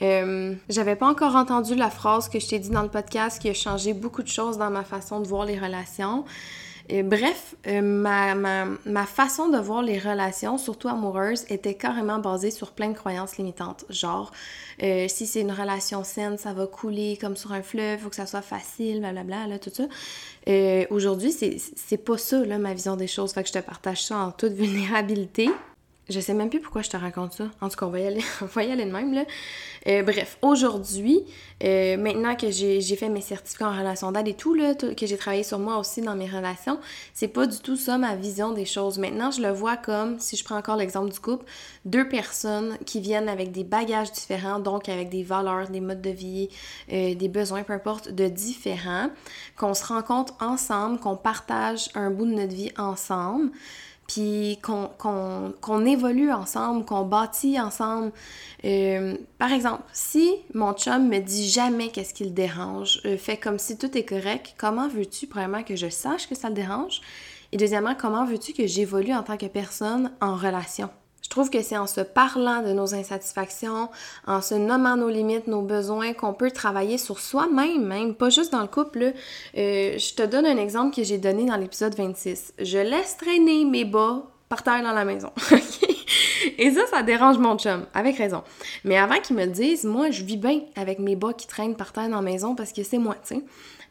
Euh, 0.00 0.54
j'avais 0.68 0.94
pas 0.94 1.08
encore 1.08 1.34
entendu 1.34 1.74
la 1.74 1.90
phrase 1.90 2.28
que 2.28 2.38
je 2.38 2.46
t'ai 2.46 2.58
dit 2.58 2.70
dans 2.70 2.82
le 2.82 2.88
podcast 2.88 3.42
qui 3.42 3.50
a 3.50 3.54
changé 3.54 3.94
beaucoup 3.94 4.22
de 4.22 4.28
choses 4.28 4.58
dans 4.58 4.70
ma 4.70 4.84
façon 4.84 5.20
de 5.20 5.26
voir 5.26 5.44
les 5.44 5.58
relations 5.58 6.24
bref, 7.02 7.54
euh, 7.66 7.80
ma, 7.80 8.34
ma, 8.34 8.66
ma, 8.84 9.06
façon 9.06 9.48
de 9.48 9.58
voir 9.58 9.82
les 9.82 9.98
relations, 9.98 10.58
surtout 10.58 10.88
amoureuses, 10.88 11.44
était 11.48 11.74
carrément 11.74 12.18
basée 12.18 12.50
sur 12.50 12.72
plein 12.72 12.88
de 12.88 12.96
croyances 12.96 13.36
limitantes. 13.36 13.84
Genre, 13.88 14.32
euh, 14.82 15.06
si 15.08 15.26
c'est 15.26 15.40
une 15.40 15.52
relation 15.52 16.04
saine, 16.04 16.38
ça 16.38 16.52
va 16.52 16.66
couler 16.66 17.18
comme 17.20 17.36
sur 17.36 17.52
un 17.52 17.62
fleuve, 17.62 18.00
faut 18.00 18.10
que 18.10 18.16
ça 18.16 18.26
soit 18.26 18.42
facile, 18.42 19.00
blablabla, 19.00 19.46
là, 19.46 19.58
tout 19.58 19.70
ça. 19.72 19.84
Euh, 20.48 20.84
Aujourd'hui, 20.90 21.32
c'est 21.32 21.96
pas 21.98 22.18
ça, 22.18 22.44
là, 22.44 22.58
ma 22.58 22.74
vision 22.74 22.96
des 22.96 23.06
choses. 23.06 23.32
Que 23.32 23.46
je 23.46 23.52
te 23.52 23.58
partage 23.58 24.04
ça 24.04 24.18
en 24.18 24.32
toute 24.32 24.52
vulnérabilité. 24.52 25.50
Je 26.08 26.18
sais 26.18 26.34
même 26.34 26.50
plus 26.50 26.60
pourquoi 26.60 26.82
je 26.82 26.90
te 26.90 26.96
raconte 26.96 27.32
ça. 27.32 27.44
En 27.60 27.68
tout 27.68 27.76
cas, 27.76 27.86
on 27.86 27.90
va 27.90 28.00
y 28.00 28.06
aller, 28.06 28.22
on 28.42 28.46
va 28.46 28.64
y 28.64 28.72
aller 28.72 28.84
de 28.84 28.90
même, 28.90 29.14
là. 29.14 29.24
Euh, 29.86 30.02
bref, 30.02 30.36
aujourd'hui, 30.42 31.24
euh, 31.64 31.96
maintenant 31.96 32.34
que 32.34 32.50
j'ai 32.50 32.96
fait 32.96 33.08
mes 33.08 33.20
certificats 33.20 33.68
en 33.68 33.76
relation 33.76 34.10
d'aide 34.12 34.28
et 34.28 34.34
tout, 34.34 34.54
là, 34.54 34.74
que 34.74 35.06
j'ai 35.06 35.16
travaillé 35.16 35.42
sur 35.42 35.58
moi 35.58 35.78
aussi 35.78 36.00
dans 36.00 36.14
mes 36.14 36.28
relations, 36.28 36.78
c'est 37.14 37.28
pas 37.28 37.46
du 37.46 37.58
tout 37.58 37.76
ça 37.76 37.98
ma 37.98 38.14
vision 38.16 38.52
des 38.52 38.64
choses. 38.64 38.98
Maintenant, 38.98 39.30
je 39.30 39.42
le 39.42 39.50
vois 39.50 39.76
comme, 39.76 40.18
si 40.18 40.36
je 40.36 40.44
prends 40.44 40.56
encore 40.56 40.76
l'exemple 40.76 41.12
du 41.12 41.20
couple, 41.20 41.44
deux 41.84 42.08
personnes 42.08 42.78
qui 42.84 43.00
viennent 43.00 43.28
avec 43.28 43.52
des 43.52 43.64
bagages 43.64 44.12
différents, 44.12 44.58
donc 44.58 44.88
avec 44.88 45.08
des 45.08 45.22
valeurs, 45.22 45.68
des 45.68 45.80
modes 45.80 46.02
de 46.02 46.10
vie, 46.10 46.48
euh, 46.92 47.14
des 47.14 47.28
besoins, 47.28 47.62
peu 47.62 47.72
importe, 47.72 48.10
de 48.10 48.26
différents, 48.28 49.10
qu'on 49.56 49.74
se 49.74 49.84
rencontre 49.84 50.34
ensemble, 50.40 50.98
qu'on 50.98 51.16
partage 51.16 51.90
un 51.94 52.10
bout 52.10 52.26
de 52.26 52.34
notre 52.34 52.54
vie 52.54 52.72
ensemble 52.76 53.50
puis 54.06 54.58
qu'on 54.62 55.86
évolue 55.86 56.32
ensemble, 56.32 56.84
qu'on 56.84 57.04
bâtit 57.04 57.58
ensemble. 57.60 58.12
Euh, 58.64 59.16
par 59.38 59.52
exemple, 59.52 59.82
si 59.92 60.36
mon 60.54 60.72
chum 60.74 61.08
me 61.08 61.18
dit 61.18 61.48
jamais 61.48 61.88
qu'est-ce 61.88 62.14
qui 62.14 62.24
le 62.24 62.30
dérange, 62.30 63.00
euh, 63.04 63.16
fait 63.16 63.36
comme 63.36 63.58
si 63.58 63.78
tout 63.78 63.96
est 63.96 64.04
correct, 64.04 64.54
comment 64.58 64.88
veux-tu, 64.88 65.26
premièrement, 65.26 65.62
que 65.62 65.76
je 65.76 65.88
sache 65.88 66.28
que 66.28 66.34
ça 66.34 66.48
le 66.48 66.54
dérange? 66.54 67.00
Et 67.52 67.56
deuxièmement, 67.56 67.94
comment 67.94 68.24
veux-tu 68.24 68.52
que 68.52 68.66
j'évolue 68.66 69.12
en 69.12 69.22
tant 69.22 69.36
que 69.36 69.46
personne 69.46 70.12
en 70.20 70.36
relation? 70.36 70.90
Je 71.32 71.34
trouve 71.34 71.48
que 71.48 71.62
c'est 71.62 71.78
en 71.78 71.86
se 71.86 72.02
parlant 72.02 72.60
de 72.60 72.74
nos 72.74 72.94
insatisfactions, 72.94 73.88
en 74.26 74.42
se 74.42 74.54
nommant 74.54 74.98
nos 74.98 75.08
limites, 75.08 75.46
nos 75.46 75.62
besoins, 75.62 76.12
qu'on 76.12 76.34
peut 76.34 76.50
travailler 76.50 76.98
sur 76.98 77.20
soi-même, 77.20 77.86
même, 77.86 78.14
pas 78.14 78.28
juste 78.28 78.52
dans 78.52 78.60
le 78.60 78.66
couple. 78.66 79.14
Euh, 79.56 79.96
je 79.96 80.14
te 80.14 80.26
donne 80.26 80.44
un 80.44 80.58
exemple 80.58 80.94
que 80.94 81.02
j'ai 81.02 81.16
donné 81.16 81.46
dans 81.46 81.56
l'épisode 81.56 81.94
26. 81.94 82.52
Je 82.58 82.76
laisse 82.76 83.16
traîner 83.16 83.64
mes 83.64 83.86
bas 83.86 84.24
par 84.50 84.62
terre 84.62 84.82
dans 84.82 84.92
la 84.92 85.06
maison. 85.06 85.30
Et 86.58 86.70
ça, 86.70 86.82
ça 86.90 87.02
dérange 87.02 87.38
mon 87.38 87.56
chum, 87.56 87.86
avec 87.94 88.18
raison. 88.18 88.42
Mais 88.84 88.98
avant 88.98 89.18
qu'il 89.18 89.34
me 89.34 89.46
le 89.46 89.52
dise, 89.52 89.84
moi, 89.84 90.10
je 90.10 90.24
vis 90.24 90.36
bien 90.36 90.60
avec 90.76 90.98
mes 90.98 91.16
bas 91.16 91.32
qui 91.32 91.46
traînent 91.46 91.76
par 91.76 91.94
terre 91.94 92.10
dans 92.10 92.16
la 92.16 92.20
maison 92.20 92.54
parce 92.54 92.74
que 92.74 92.82
c'est 92.82 92.98
moi, 92.98 93.16
tu 93.26 93.36
sais. 93.36 93.42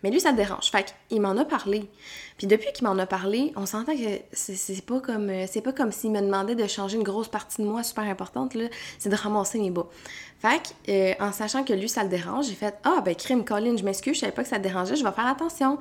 Mais 0.03 0.09
lui, 0.09 0.19
ça 0.19 0.31
le 0.31 0.37
dérange. 0.37 0.71
Fait 0.71 0.93
qu'il 1.09 1.21
m'en 1.21 1.37
a 1.37 1.45
parlé. 1.45 1.89
Puis 2.37 2.47
depuis 2.47 2.71
qu'il 2.73 2.87
m'en 2.87 2.97
a 2.97 3.05
parlé, 3.05 3.53
on 3.55 3.65
s'entend 3.65 3.95
que 3.95 4.19
c'est 4.33 4.85
pas 4.85 4.99
comme 4.99 5.29
euh, 5.29 5.45
c'est 5.47 5.61
pas 5.61 5.73
comme 5.73 5.91
s'il 5.91 6.11
me 6.11 6.21
demandait 6.21 6.55
de 6.55 6.65
changer 6.65 6.97
une 6.97 7.03
grosse 7.03 7.27
partie 7.27 7.61
de 7.61 7.67
moi 7.67 7.83
super 7.83 8.05
importante, 8.05 8.55
là. 8.55 8.65
C'est 8.97 9.09
de 9.09 9.15
ramasser 9.15 9.59
mes 9.59 9.69
bas. 9.69 9.85
Fait 10.39 10.59
que, 10.59 10.91
euh, 10.91 11.13
en 11.19 11.31
sachant 11.31 11.63
que 11.63 11.73
lui, 11.73 11.87
ça 11.87 12.01
le 12.01 12.09
dérange, 12.09 12.47
j'ai 12.47 12.55
fait 12.55 12.73
Ah, 12.83 13.01
ben, 13.05 13.13
crime, 13.13 13.45
Colin, 13.45 13.77
je 13.77 13.83
m'excuse, 13.83 14.15
je 14.15 14.21
savais 14.21 14.31
pas 14.31 14.41
que 14.41 14.49
ça 14.49 14.57
te 14.57 14.63
dérangeait, 14.63 14.95
je 14.95 15.03
vais 15.03 15.11
faire 15.11 15.27
attention. 15.27 15.77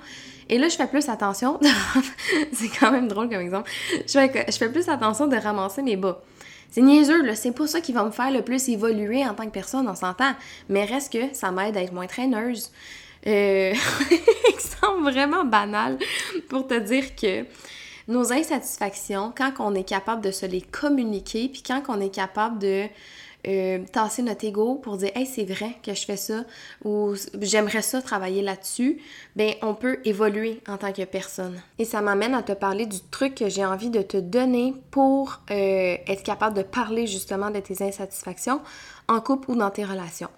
Et 0.50 0.58
là, 0.58 0.68
je 0.68 0.76
fais 0.76 0.86
plus 0.86 1.08
attention. 1.08 1.58
c'est 2.52 2.68
quand 2.68 2.90
même 2.90 3.08
drôle 3.08 3.30
comme 3.30 3.40
exemple. 3.40 3.70
Je 4.06 4.12
fais, 4.12 4.46
je 4.46 4.56
fais 4.56 4.68
plus 4.68 4.88
attention 4.90 5.28
de 5.28 5.36
ramasser 5.36 5.80
mes 5.80 5.96
bas. 5.96 6.20
C'est 6.70 6.82
niaiseux, 6.82 7.22
là. 7.22 7.34
C'est 7.34 7.52
pas 7.52 7.66
ça 7.66 7.80
qui 7.80 7.92
va 7.92 8.04
me 8.04 8.10
faire 8.10 8.30
le 8.30 8.42
plus 8.42 8.68
évoluer 8.68 9.26
en 9.26 9.34
tant 9.34 9.44
que 9.44 9.50
personne, 9.50 9.88
on 9.88 9.94
s'entend. 9.94 10.32
Mais 10.68 10.84
reste 10.84 11.12
que 11.12 11.34
ça 11.34 11.50
m'aide 11.50 11.76
à 11.76 11.82
être 11.82 11.92
moins 11.92 12.06
traîneuse. 12.06 12.70
Euh, 13.26 13.74
exemple 14.52 15.02
vraiment 15.02 15.44
banal 15.44 15.98
pour 16.48 16.66
te 16.66 16.78
dire 16.78 17.14
que 17.14 17.44
nos 18.08 18.32
insatisfactions, 18.32 19.32
quand 19.36 19.52
on 19.58 19.74
est 19.74 19.84
capable 19.84 20.22
de 20.22 20.30
se 20.30 20.46
les 20.46 20.62
communiquer, 20.62 21.48
puis 21.48 21.62
quand 21.62 21.82
on 21.88 22.00
est 22.00 22.14
capable 22.14 22.58
de 22.58 22.86
euh, 23.46 23.78
tasser 23.90 24.22
notre 24.22 24.44
ego 24.44 24.74
pour 24.74 24.98
dire 24.98 25.10
hey 25.14 25.24
c'est 25.24 25.46
vrai 25.46 25.74
que 25.82 25.94
je 25.94 26.04
fais 26.04 26.18
ça 26.18 26.44
ou 26.84 27.14
j'aimerais 27.40 27.80
ça 27.80 28.02
travailler 28.02 28.42
là-dessus 28.42 29.00
ben 29.34 29.54
on 29.62 29.72
peut 29.74 29.98
évoluer 30.04 30.60
en 30.68 30.76
tant 30.76 30.92
que 30.92 31.02
personne. 31.04 31.58
Et 31.78 31.86
ça 31.86 32.02
m'amène 32.02 32.34
à 32.34 32.42
te 32.42 32.52
parler 32.52 32.84
du 32.84 33.00
truc 33.10 33.36
que 33.36 33.48
j'ai 33.48 33.64
envie 33.64 33.88
de 33.88 34.02
te 34.02 34.18
donner 34.18 34.74
pour 34.90 35.40
euh, 35.50 35.96
être 36.06 36.22
capable 36.22 36.54
de 36.54 36.62
parler 36.62 37.06
justement 37.06 37.50
de 37.50 37.60
tes 37.60 37.82
insatisfactions 37.82 38.60
en 39.08 39.20
couple 39.22 39.52
ou 39.52 39.56
dans 39.56 39.70
tes 39.70 39.84
relations 39.84 40.28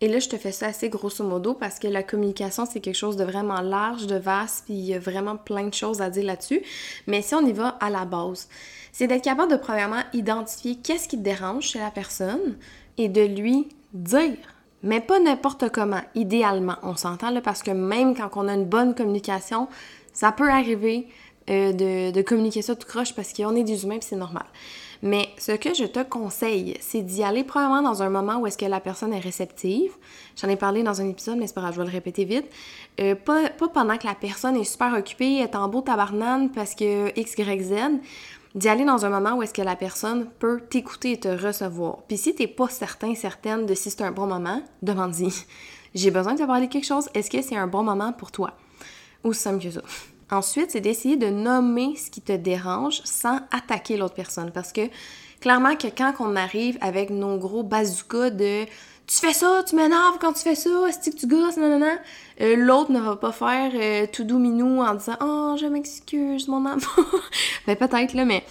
et 0.00 0.08
là, 0.08 0.18
je 0.18 0.28
te 0.28 0.36
fais 0.36 0.52
ça 0.52 0.66
assez 0.66 0.88
grosso 0.88 1.22
modo 1.22 1.52
parce 1.52 1.78
que 1.78 1.86
la 1.86 2.02
communication, 2.02 2.64
c'est 2.64 2.80
quelque 2.80 2.96
chose 2.96 3.16
de 3.16 3.24
vraiment 3.24 3.60
large, 3.60 4.06
de 4.06 4.16
vaste, 4.16 4.64
puis 4.64 4.74
il 4.74 4.84
y 4.86 4.94
a 4.94 4.98
vraiment 4.98 5.36
plein 5.36 5.68
de 5.68 5.74
choses 5.74 6.00
à 6.00 6.08
dire 6.08 6.24
là-dessus. 6.24 6.62
Mais 7.06 7.20
si 7.20 7.34
on 7.34 7.44
y 7.44 7.52
va 7.52 7.68
à 7.80 7.90
la 7.90 8.06
base, 8.06 8.48
c'est 8.92 9.06
d'être 9.06 9.24
capable 9.24 9.52
de 9.52 9.58
premièrement 9.58 10.02
identifier 10.14 10.76
qu'est-ce 10.76 11.06
qui 11.06 11.18
te 11.18 11.22
dérange 11.22 11.64
chez 11.64 11.78
la 11.78 11.90
personne 11.90 12.56
et 12.96 13.08
de 13.08 13.20
lui 13.20 13.68
dire. 13.92 14.36
Mais 14.82 15.02
pas 15.02 15.20
n'importe 15.20 15.68
comment, 15.70 16.00
idéalement. 16.14 16.76
On 16.82 16.96
s'entend 16.96 17.30
là 17.30 17.42
parce 17.42 17.62
que 17.62 17.70
même 17.70 18.16
quand 18.16 18.30
on 18.36 18.48
a 18.48 18.54
une 18.54 18.64
bonne 18.64 18.94
communication, 18.94 19.68
ça 20.14 20.32
peut 20.32 20.50
arriver 20.50 21.08
euh, 21.50 22.12
de, 22.12 22.22
communiquer 22.22 22.62
ça 22.62 22.74
tout 22.74 22.86
croche 22.86 23.14
parce 23.14 23.32
qu'on 23.32 23.54
est 23.54 23.64
des 23.64 23.84
humains 23.84 23.98
c'est 24.00 24.16
normal. 24.16 24.46
Mais 25.02 25.30
ce 25.38 25.52
que 25.52 25.72
je 25.72 25.84
te 25.84 26.02
conseille, 26.02 26.76
c'est 26.80 27.00
d'y 27.00 27.22
aller 27.22 27.42
probablement 27.42 27.82
dans 27.82 28.02
un 28.02 28.10
moment 28.10 28.38
où 28.38 28.46
est-ce 28.46 28.58
que 28.58 28.66
la 28.66 28.80
personne 28.80 29.14
est 29.14 29.20
réceptive. 29.20 29.92
J'en 30.36 30.48
ai 30.48 30.56
parlé 30.56 30.82
dans 30.82 31.00
un 31.00 31.08
épisode, 31.08 31.38
mais 31.38 31.46
c'est 31.46 31.54
pas 31.54 31.62
grave, 31.62 31.74
je 31.74 31.80
vais 31.80 31.86
le 31.86 31.92
répéter 31.92 32.24
vite. 32.24 32.46
Euh, 33.00 33.14
pas, 33.14 33.48
pas, 33.48 33.68
pendant 33.68 33.96
que 33.96 34.06
la 34.06 34.14
personne 34.14 34.56
est 34.56 34.64
super 34.64 34.92
occupée, 34.92 35.38
est 35.38 35.54
en 35.56 35.68
beau 35.68 35.80
tabarnane 35.80 36.50
parce 36.50 36.74
que 36.74 37.18
X, 37.18 37.34
Y, 37.38 37.62
Z. 37.62 37.74
D'y 38.54 38.68
aller 38.68 38.84
dans 38.84 39.06
un 39.06 39.10
moment 39.10 39.36
où 39.36 39.42
est-ce 39.44 39.54
que 39.54 39.62
la 39.62 39.76
personne 39.76 40.26
peut 40.40 40.60
t'écouter 40.68 41.12
et 41.12 41.20
te 41.20 41.28
recevoir. 41.28 41.98
Puis 42.08 42.18
si 42.18 42.34
t'es 42.34 42.48
pas 42.48 42.68
certain, 42.68 43.14
certaine 43.14 43.64
de 43.64 43.74
si 43.74 43.90
c'est 43.90 44.02
un 44.02 44.10
bon 44.10 44.26
moment, 44.26 44.60
demande-y. 44.82 45.32
J'ai 45.94 46.10
besoin 46.10 46.34
de 46.34 46.40
te 46.40 46.46
parler 46.46 46.68
quelque 46.68 46.86
chose, 46.86 47.08
est-ce 47.14 47.30
que 47.30 47.42
c'est 47.42 47.56
un 47.56 47.68
bon 47.68 47.84
moment 47.84 48.12
pour 48.12 48.32
toi? 48.32 48.52
Ou 49.22 49.32
simple 49.32 49.62
que 49.62 49.70
ça. 49.70 49.82
Ensuite, 50.30 50.70
c'est 50.70 50.80
d'essayer 50.80 51.16
de 51.16 51.28
nommer 51.28 51.96
ce 51.96 52.10
qui 52.10 52.20
te 52.20 52.32
dérange 52.32 53.00
sans 53.04 53.40
attaquer 53.50 53.96
l'autre 53.96 54.14
personne. 54.14 54.52
Parce 54.52 54.72
que 54.72 54.82
clairement 55.40 55.76
que 55.76 55.88
quand 55.88 56.14
on 56.20 56.36
arrive 56.36 56.78
avec 56.80 57.10
nos 57.10 57.36
gros 57.36 57.62
bazookas 57.62 58.30
de 58.30 58.64
tu 59.10 59.16
fais 59.16 59.32
ça, 59.32 59.64
tu 59.68 59.74
m'énerves 59.74 60.18
quand 60.20 60.32
tu 60.34 60.42
fais 60.42 60.54
ça, 60.54 60.70
est-ce 60.88 61.10
que 61.10 61.16
tu 61.16 61.26
gosses, 61.26 61.56
non, 61.56 61.80
euh, 62.40 62.54
l'autre 62.56 62.92
ne 62.92 63.00
va 63.00 63.16
pas 63.16 63.32
faire 63.32 63.72
euh, 63.74 64.06
tout 64.06 64.22
doux 64.22 64.38
minou 64.38 64.80
en 64.80 64.94
disant 64.94 65.16
Oh, 65.20 65.56
je 65.60 65.66
m'excuse, 65.66 66.46
mon 66.46 66.64
amour. 66.64 66.84
ben, 67.66 67.74
peut-être, 67.74 68.14
là, 68.14 68.24
mais 68.24 68.44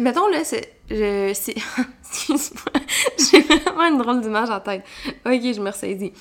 mettons, 0.00 0.26
là, 0.26 0.42
c'est. 0.42 0.72
Excuse-moi, 0.90 2.82
j'ai 3.30 3.40
vraiment 3.40 3.84
une 3.84 3.98
drôle 3.98 4.20
d'image 4.20 4.50
en 4.50 4.58
tête. 4.58 4.82
Ok, 5.24 5.40
je 5.42 5.60
me 5.60 5.70
ressaisis. 5.70 6.12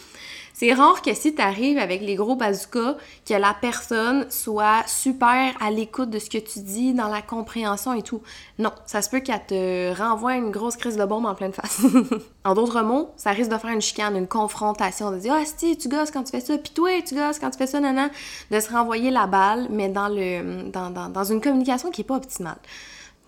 C'est 0.54 0.72
rare 0.72 1.02
que 1.02 1.14
si 1.16 1.34
tu 1.34 1.42
arrives 1.42 1.80
avec 1.80 2.02
les 2.02 2.16
gros 2.16 2.36
bazookas, 2.36 2.96
que 3.28 3.34
la 3.34 3.56
personne 3.60 4.30
soit 4.30 4.84
super 4.88 5.56
à 5.60 5.72
l'écoute 5.72 6.12
de 6.12 6.20
ce 6.20 6.30
que 6.30 6.38
tu 6.38 6.60
dis, 6.60 6.94
dans 6.94 7.08
la 7.08 7.24
compréhension 7.24 7.94
et 7.94 8.04
tout. 8.04 8.22
Non, 8.60 8.72
ça 8.86 9.02
se 9.02 9.10
peut 9.10 9.20
qu'elle 9.20 9.44
te 9.46 9.98
renvoie 9.98 10.36
une 10.36 10.52
grosse 10.52 10.78
crise 10.78 10.96
de 10.96 11.06
bombe 11.06 11.26
en 11.26 11.34
pleine 11.34 11.54
face. 11.54 11.82
en 12.46 12.54
d'autres 12.54 12.82
mots, 12.82 13.10
ça 13.18 13.32
risque 13.32 13.52
de 13.52 13.58
faire 13.58 13.72
une 13.72 13.82
chicane, 13.82 14.16
une 14.16 14.28
confrontation, 14.28 15.12
de 15.12 15.18
dire 15.18 15.34
Ah, 15.34 15.44
si, 15.46 15.76
tu 15.76 15.90
gosses 15.90 16.12
quand 16.12 16.24
tu 16.24 16.32
fais 16.32 16.42
ça, 16.42 16.58
puis 16.58 16.72
toi, 16.72 16.90
tu 17.02 17.16
gosses 17.16 17.40
quand 17.40 17.50
tu 17.50 17.58
fais 17.58 17.68
ça, 17.68 17.80
nana. 17.80 18.10
De 18.52 18.60
se 18.60 18.70
renvoyer 18.70 19.10
la 19.10 19.26
balle, 19.26 19.68
mais 19.72 19.90
dans, 19.90 20.08
le, 20.08 20.70
dans 20.72 21.24
une 21.24 21.42
communication 21.42 21.90
qui 21.90 22.02
n'est 22.02 22.08
pas 22.08 22.18
optimale. 22.18 22.58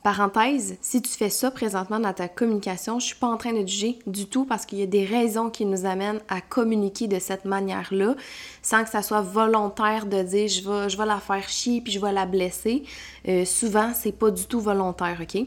Parenthèse, 0.05 0.77
si 0.81 1.01
tu 1.01 1.09
fais 1.09 1.31
ça 1.31 1.49
présentement 1.49 1.99
dans 1.99 2.13
ta 2.13 2.27
communication, 2.27 2.99
je 2.99 3.07
suis 3.07 3.15
pas 3.15 3.25
en 3.25 3.37
train 3.37 3.53
de 3.53 3.67
juger 3.67 3.97
du 4.05 4.27
tout 4.27 4.45
parce 4.45 4.67
qu'il 4.67 4.77
y 4.77 4.83
a 4.83 4.85
des 4.85 5.03
raisons 5.03 5.49
qui 5.49 5.65
nous 5.65 5.87
amènent 5.87 6.19
à 6.29 6.41
communiquer 6.41 7.07
de 7.07 7.17
cette 7.17 7.43
manière-là, 7.43 8.13
sans 8.61 8.83
que 8.83 8.91
ça 8.91 9.01
soit 9.01 9.21
volontaire 9.21 10.05
de 10.05 10.21
dire 10.21 10.47
je 10.47 10.61
vais, 10.61 10.89
je 10.91 10.97
vais 10.99 11.07
la 11.07 11.17
faire 11.17 11.49
chier 11.49 11.81
puis 11.81 11.91
je 11.91 11.99
vais 11.99 12.11
la 12.11 12.27
blesser. 12.27 12.83
Euh, 13.27 13.45
souvent, 13.45 13.93
c'est 13.95 14.11
pas 14.11 14.29
du 14.29 14.45
tout 14.45 14.61
volontaire, 14.61 15.17
ok? 15.19 15.43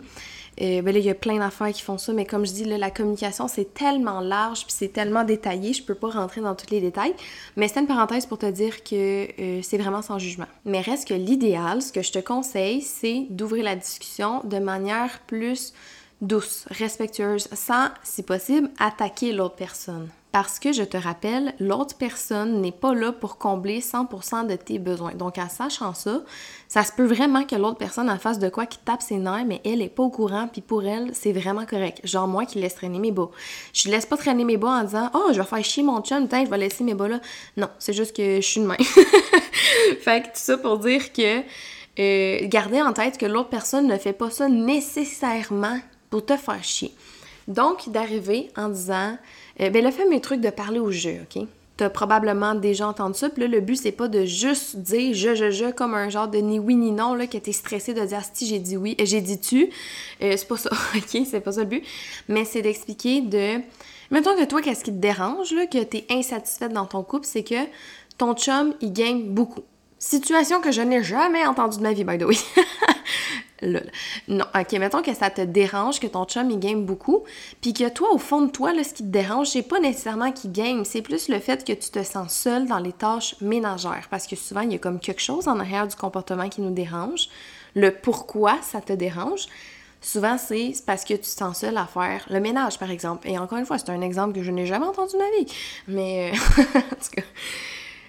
Ben 0.58 0.84
là, 0.84 0.98
il 0.98 1.04
y 1.04 1.10
a 1.10 1.14
plein 1.14 1.38
d'affaires 1.38 1.72
qui 1.72 1.82
font 1.82 1.98
ça, 1.98 2.12
mais 2.12 2.24
comme 2.24 2.44
je 2.44 2.52
dis, 2.52 2.64
la 2.64 2.90
communication, 2.90 3.48
c'est 3.48 3.74
tellement 3.74 4.20
large, 4.20 4.64
puis 4.64 4.74
c'est 4.76 4.92
tellement 4.92 5.24
détaillé, 5.24 5.72
je 5.72 5.82
peux 5.82 5.94
pas 5.94 6.08
rentrer 6.08 6.40
dans 6.40 6.54
tous 6.54 6.70
les 6.70 6.80
détails. 6.80 7.14
Mais 7.56 7.68
c'est 7.68 7.80
une 7.80 7.86
parenthèse 7.86 8.26
pour 8.26 8.38
te 8.38 8.46
dire 8.46 8.82
que 8.82 9.28
euh, 9.40 9.60
c'est 9.62 9.78
vraiment 9.78 10.02
sans 10.02 10.18
jugement. 10.18 10.46
Mais 10.64 10.80
reste 10.80 11.08
que 11.08 11.14
l'idéal, 11.14 11.82
ce 11.82 11.92
que 11.92 12.02
je 12.02 12.12
te 12.12 12.18
conseille, 12.18 12.82
c'est 12.82 13.26
d'ouvrir 13.30 13.64
la 13.64 13.76
discussion 13.76 14.40
de 14.44 14.58
manière 14.58 15.20
plus 15.26 15.72
douce, 16.20 16.64
respectueuse, 16.70 17.48
sans, 17.52 17.88
si 18.02 18.22
possible, 18.22 18.70
attaquer 18.78 19.32
l'autre 19.32 19.56
personne. 19.56 20.08
Parce 20.40 20.60
que 20.60 20.70
je 20.70 20.84
te 20.84 20.96
rappelle, 20.96 21.52
l'autre 21.58 21.96
personne 21.96 22.60
n'est 22.60 22.70
pas 22.70 22.94
là 22.94 23.10
pour 23.10 23.38
combler 23.38 23.80
100% 23.80 24.46
de 24.46 24.54
tes 24.54 24.78
besoins. 24.78 25.14
Donc, 25.14 25.36
en 25.36 25.48
sachant 25.48 25.94
ça, 25.94 26.22
ça 26.68 26.84
se 26.84 26.92
peut 26.92 27.06
vraiment 27.06 27.42
que 27.42 27.56
l'autre 27.56 27.76
personne 27.76 28.08
en 28.08 28.20
face 28.20 28.38
de 28.38 28.48
quoi 28.48 28.64
qui 28.64 28.78
tape 28.78 29.02
ses 29.02 29.16
nerfs, 29.16 29.46
mais 29.48 29.60
elle 29.64 29.82
est 29.82 29.88
pas 29.88 30.04
au 30.04 30.10
courant, 30.10 30.46
puis 30.46 30.60
pour 30.60 30.84
elle, 30.84 31.10
c'est 31.12 31.32
vraiment 31.32 31.66
correct. 31.66 32.02
Genre 32.04 32.28
moi 32.28 32.46
qui 32.46 32.60
laisse 32.60 32.76
traîner 32.76 33.00
mes 33.00 33.10
bas. 33.10 33.30
Je 33.72 33.88
laisse 33.88 34.06
pas 34.06 34.16
traîner 34.16 34.44
mes 34.44 34.56
bas 34.56 34.68
en 34.68 34.84
disant 34.84 35.10
Oh, 35.12 35.30
je 35.32 35.40
vais 35.40 35.44
faire 35.44 35.64
chier 35.64 35.82
mon 35.82 36.02
chum, 36.02 36.28
je 36.30 36.48
vais 36.48 36.58
laisser 36.58 36.84
mes 36.84 36.94
bas 36.94 37.08
là. 37.08 37.18
Non, 37.56 37.68
c'est 37.80 37.92
juste 37.92 38.14
que 38.14 38.36
je 38.36 38.46
suis 38.46 38.60
de 38.60 38.66
main. 38.66 38.76
fait 40.02 40.22
que 40.22 40.26
tout 40.26 40.34
ça 40.34 40.56
pour 40.56 40.78
dire 40.78 41.12
que 41.12 41.40
euh, 41.98 42.38
gardez 42.46 42.80
en 42.80 42.92
tête 42.92 43.18
que 43.18 43.26
l'autre 43.26 43.48
personne 43.48 43.88
ne 43.88 43.98
fait 43.98 44.12
pas 44.12 44.30
ça 44.30 44.48
nécessairement 44.48 45.80
pour 46.10 46.24
te 46.24 46.36
faire 46.36 46.62
chier. 46.62 46.94
Donc, 47.48 47.88
d'arriver 47.88 48.50
en 48.58 48.68
disant, 48.68 49.16
euh, 49.60 49.70
ben 49.70 49.84
le 49.84 49.90
fameux 49.90 50.20
truc 50.20 50.40
de 50.40 50.50
parler 50.50 50.78
au 50.78 50.90
jeu, 50.90 51.16
OK? 51.22 51.44
T'as 51.76 51.90
probablement 51.90 52.56
déjà 52.56 52.88
entendu 52.88 53.16
ça, 53.16 53.28
puis 53.28 53.42
là, 53.42 53.48
le 53.48 53.60
but, 53.60 53.76
c'est 53.76 53.92
pas 53.92 54.08
de 54.08 54.24
juste 54.24 54.76
dire 54.76 55.14
je, 55.14 55.36
je, 55.36 55.50
je, 55.50 55.70
comme 55.70 55.94
un 55.94 56.08
genre 56.08 56.26
de 56.26 56.38
ni 56.38 56.58
oui 56.58 56.74
ni 56.74 56.90
non, 56.90 57.14
là, 57.14 57.28
que 57.28 57.38
t'es 57.38 57.52
stressé 57.52 57.94
de 57.94 58.04
dire 58.04 58.22
si 58.32 58.46
j'ai 58.46 58.58
dit 58.58 58.76
oui, 58.76 58.96
euh, 59.00 59.04
j'ai 59.06 59.20
dit 59.20 59.38
tu. 59.38 59.70
Euh, 60.22 60.34
c'est 60.36 60.48
pas 60.48 60.56
ça, 60.56 60.70
OK? 60.96 61.22
C'est 61.24 61.40
pas 61.40 61.52
ça 61.52 61.60
le 61.60 61.66
but. 61.66 61.84
Mais 62.28 62.44
c'est 62.44 62.62
d'expliquer 62.62 63.20
de. 63.20 63.60
Mettons 64.10 64.34
que 64.34 64.44
toi, 64.44 64.62
qu'est-ce 64.62 64.82
qui 64.82 64.92
te 64.92 64.98
dérange, 64.98 65.52
là, 65.52 65.66
que 65.66 65.82
t'es 65.82 66.04
insatisfaite 66.10 66.72
dans 66.72 66.86
ton 66.86 67.02
couple, 67.02 67.26
c'est 67.26 67.44
que 67.44 67.66
ton 68.16 68.34
chum, 68.34 68.74
il 68.80 68.92
gagne 68.92 69.22
beaucoup. 69.24 69.62
Situation 70.00 70.60
que 70.60 70.72
je 70.72 70.80
n'ai 70.80 71.02
jamais 71.02 71.46
entendue 71.46 71.78
de 71.78 71.82
ma 71.82 71.92
vie, 71.92 72.04
by 72.04 72.18
the 72.18 72.24
way. 72.24 72.36
Non, 73.62 74.44
ok, 74.54 74.72
mettons 74.74 75.02
que 75.02 75.14
ça 75.14 75.30
te 75.30 75.40
dérange, 75.40 76.00
que 76.00 76.06
ton 76.06 76.24
chum 76.24 76.50
il 76.50 76.58
game 76.58 76.84
beaucoup, 76.84 77.24
puis 77.60 77.72
que 77.72 77.88
toi, 77.88 78.12
au 78.12 78.18
fond 78.18 78.42
de 78.42 78.50
toi, 78.50 78.72
là, 78.72 78.84
ce 78.84 78.94
qui 78.94 79.02
te 79.02 79.08
dérange, 79.08 79.48
c'est 79.48 79.62
pas 79.62 79.80
nécessairement 79.80 80.32
qu'il 80.32 80.52
game, 80.52 80.84
c'est 80.84 81.02
plus 81.02 81.28
le 81.28 81.38
fait 81.40 81.64
que 81.64 81.72
tu 81.72 81.90
te 81.90 82.02
sens 82.02 82.32
seul 82.32 82.66
dans 82.66 82.78
les 82.78 82.92
tâches 82.92 83.34
ménagères, 83.40 84.06
parce 84.10 84.26
que 84.26 84.36
souvent, 84.36 84.60
il 84.60 84.72
y 84.72 84.74
a 84.76 84.78
comme 84.78 85.00
quelque 85.00 85.22
chose 85.22 85.48
en 85.48 85.58
arrière 85.58 85.86
du 85.86 85.96
comportement 85.96 86.48
qui 86.48 86.60
nous 86.60 86.70
dérange, 86.70 87.28
le 87.74 87.90
pourquoi 87.90 88.58
ça 88.62 88.80
te 88.80 88.92
dérange. 88.92 89.46
Souvent, 90.00 90.38
c'est 90.38 90.72
parce 90.86 91.04
que 91.04 91.14
tu 91.14 91.20
te 91.20 91.26
sens 91.26 91.58
seul 91.58 91.76
à 91.76 91.86
faire 91.86 92.24
le 92.30 92.38
ménage, 92.38 92.78
par 92.78 92.90
exemple. 92.90 93.28
Et 93.28 93.36
encore 93.36 93.58
une 93.58 93.66
fois, 93.66 93.78
c'est 93.78 93.90
un 93.90 94.00
exemple 94.00 94.34
que 94.34 94.42
je 94.42 94.52
n'ai 94.52 94.64
jamais 94.64 94.86
entendu 94.86 95.14
de 95.14 95.18
ma 95.18 95.30
vie. 95.38 95.52
Mais, 95.88 96.30
euh, 96.32 96.62
en 96.76 96.94
tout 96.94 97.10
cas, 97.16 97.22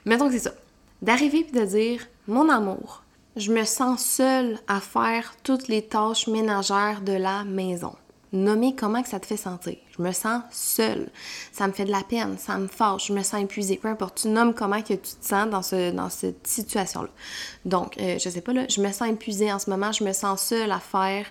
mettons 0.06 0.28
que 0.28 0.34
c'est 0.34 0.40
ça. 0.50 0.54
D'arriver 1.02 1.48
et 1.50 1.52
de 1.52 1.66
dire, 1.66 2.06
mon 2.28 2.48
amour, 2.50 3.04
je 3.36 3.52
me 3.52 3.64
sens 3.64 4.04
seule 4.04 4.60
à 4.68 4.80
faire 4.80 5.36
toutes 5.44 5.68
les 5.68 5.82
tâches 5.82 6.28
ménagères 6.28 7.02
de 7.02 7.14
la 7.14 7.44
maison. 7.44 7.94
Nommer 8.32 8.76
comment 8.76 9.04
ça 9.04 9.20
te 9.20 9.26
fait 9.26 9.38
sentir. 9.38 9.76
Je 9.98 10.04
me 10.04 10.12
sens 10.12 10.44
seule. 10.52 11.10
Ça 11.52 11.68
me 11.68 11.74
fait 11.74 11.86
de 11.86 11.92
la 11.92 12.04
peine, 12.04 12.38
ça 12.38 12.58
me 12.60 12.68
fâche, 12.68 13.08
je 13.08 13.14
me 13.14 13.24
sens 13.24 13.42
épuisée. 13.42 13.78
Peu 13.78 13.88
importe, 13.88 14.22
tu 14.22 14.28
nommes 14.28 14.54
comment 14.54 14.82
que 14.82 14.94
tu 14.94 14.98
te 14.98 15.26
sens 15.26 15.50
dans, 15.50 15.64
ce, 15.64 15.92
dans 15.92 16.10
cette 16.10 16.46
situation-là. 16.46 17.10
Donc, 17.66 17.98
euh, 17.98 18.20
je 18.20 18.30
sais 18.30 18.42
pas, 18.42 18.54
là, 18.54 18.66
je 18.70 18.82
me 18.82 18.92
sens 18.92 19.10
épuisée 19.10 19.52
en 19.52 19.58
ce 19.58 19.70
moment, 19.70 19.92
je 19.92 20.04
me 20.04 20.14
sens 20.14 20.44
seule 20.44 20.72
à 20.72 20.80
faire 20.80 21.26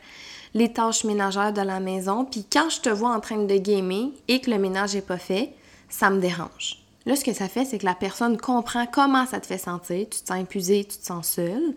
les 0.54 0.72
tâches 0.72 1.04
ménagères 1.04 1.52
de 1.52 1.62
la 1.62 1.78
maison. 1.78 2.24
Puis 2.24 2.44
quand 2.50 2.68
je 2.68 2.80
te 2.80 2.88
vois 2.88 3.14
en 3.14 3.20
train 3.20 3.38
de 3.38 3.56
gamer 3.56 4.10
et 4.26 4.40
que 4.40 4.50
le 4.50 4.58
ménage 4.58 4.94
n'est 4.94 5.02
pas 5.02 5.18
fait, 5.18 5.52
ça 5.88 6.10
me 6.10 6.20
dérange. 6.20 6.87
Là, 7.08 7.16
ce 7.16 7.24
que 7.24 7.32
ça 7.32 7.48
fait, 7.48 7.64
c'est 7.64 7.78
que 7.78 7.86
la 7.86 7.94
personne 7.94 8.36
comprend 8.36 8.84
comment 8.86 9.24
ça 9.24 9.40
te 9.40 9.46
fait 9.46 9.56
sentir. 9.56 10.06
Tu 10.10 10.20
te 10.20 10.26
sens 10.28 10.42
épuisé, 10.42 10.84
tu 10.84 10.98
te 10.98 11.06
sens 11.06 11.26
seul. 11.26 11.74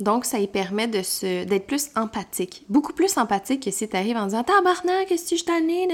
Donc, 0.00 0.24
ça 0.24 0.38
lui 0.38 0.46
permet 0.46 0.88
de 0.88 1.02
se, 1.02 1.44
d'être 1.44 1.66
plus 1.66 1.90
empathique. 1.94 2.64
Beaucoup 2.70 2.94
plus 2.94 3.18
empathique 3.18 3.62
que 3.64 3.70
si 3.70 3.86
tu 3.86 3.94
arrives 3.94 4.16
en 4.16 4.24
disant 4.24 4.42
Tabarnak, 4.42 5.08
qu'est-ce 5.08 5.28
que 5.28 5.36
je 5.36 5.44
t'en 5.44 5.58
ai. 5.68 5.86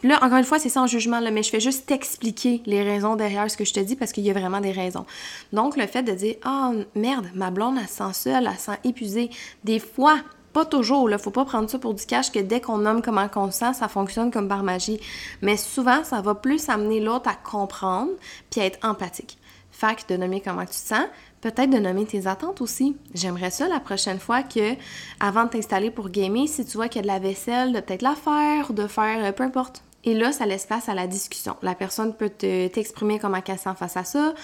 Puis 0.00 0.08
là, 0.08 0.18
encore 0.24 0.38
une 0.38 0.44
fois, 0.44 0.58
c'est 0.58 0.68
sans 0.68 0.88
jugement, 0.88 1.20
là, 1.20 1.30
mais 1.30 1.44
je 1.44 1.50
fais 1.50 1.60
juste 1.60 1.86
t'expliquer 1.86 2.62
les 2.66 2.82
raisons 2.82 3.14
derrière 3.14 3.48
ce 3.48 3.56
que 3.56 3.64
je 3.64 3.72
te 3.72 3.78
dis 3.78 3.94
parce 3.94 4.10
qu'il 4.10 4.24
y 4.24 4.30
a 4.30 4.32
vraiment 4.32 4.60
des 4.60 4.72
raisons. 4.72 5.06
Donc, 5.52 5.76
le 5.76 5.86
fait 5.86 6.02
de 6.02 6.10
dire 6.10 6.34
Ah, 6.42 6.72
oh, 6.74 6.82
merde, 6.96 7.28
ma 7.32 7.52
blonde, 7.52 7.76
elle 7.80 7.86
se 7.86 7.94
sent 7.94 8.12
seule, 8.12 8.48
elle 8.50 8.58
se 8.58 8.64
sent 8.72 8.78
épuisée. 8.82 9.30
Des 9.62 9.78
fois, 9.78 10.16
pas 10.54 10.64
toujours, 10.64 11.08
là, 11.08 11.18
faut 11.18 11.32
pas 11.32 11.44
prendre 11.44 11.68
ça 11.68 11.78
pour 11.80 11.94
du 11.94 12.06
cash 12.06 12.30
que 12.30 12.38
dès 12.38 12.60
qu'on 12.60 12.78
nomme 12.78 13.02
comment 13.02 13.26
on 13.34 13.50
sent, 13.50 13.74
ça 13.74 13.88
fonctionne 13.88 14.30
comme 14.30 14.48
par 14.48 14.62
magie. 14.62 15.00
Mais 15.42 15.56
souvent, 15.56 16.04
ça 16.04 16.22
va 16.22 16.36
plus 16.36 16.68
amener 16.68 17.00
l'autre 17.00 17.28
à 17.28 17.34
comprendre 17.34 18.12
puis 18.50 18.60
à 18.60 18.66
être 18.66 18.78
empathique. 18.86 19.36
Fait 19.72 20.08
de 20.08 20.16
nommer 20.16 20.40
comment 20.40 20.62
tu 20.62 20.68
te 20.68 20.74
sens, 20.76 21.04
peut-être 21.40 21.70
de 21.70 21.78
nommer 21.78 22.06
tes 22.06 22.28
attentes 22.28 22.60
aussi. 22.60 22.96
J'aimerais 23.12 23.50
ça 23.50 23.66
la 23.66 23.80
prochaine 23.80 24.20
fois 24.20 24.44
que, 24.44 24.74
avant 25.18 25.44
de 25.44 25.50
t'installer 25.50 25.90
pour 25.90 26.08
gamer, 26.08 26.46
si 26.46 26.64
tu 26.64 26.76
vois 26.76 26.88
qu'il 26.88 27.00
y 27.00 27.00
a 27.00 27.02
de 27.02 27.08
la 27.08 27.18
vaisselle, 27.18 27.72
de 27.72 27.80
peut-être 27.80 28.02
la 28.02 28.14
faire 28.14 28.70
ou 28.70 28.72
de 28.72 28.86
faire 28.86 29.24
euh, 29.24 29.32
peu 29.32 29.42
importe. 29.42 29.82
Et 30.04 30.14
là, 30.14 30.32
ça 30.32 30.44
laisse 30.44 30.66
place 30.66 30.88
à 30.88 30.94
la 30.94 31.06
discussion. 31.06 31.56
La 31.62 31.74
personne 31.74 32.14
peut 32.14 32.28
t'exprimer 32.28 33.18
comment 33.18 33.40
elle 33.46 33.58
sent 33.58 33.74
face 33.76 33.96
à 33.96 34.04
ça. 34.04 34.34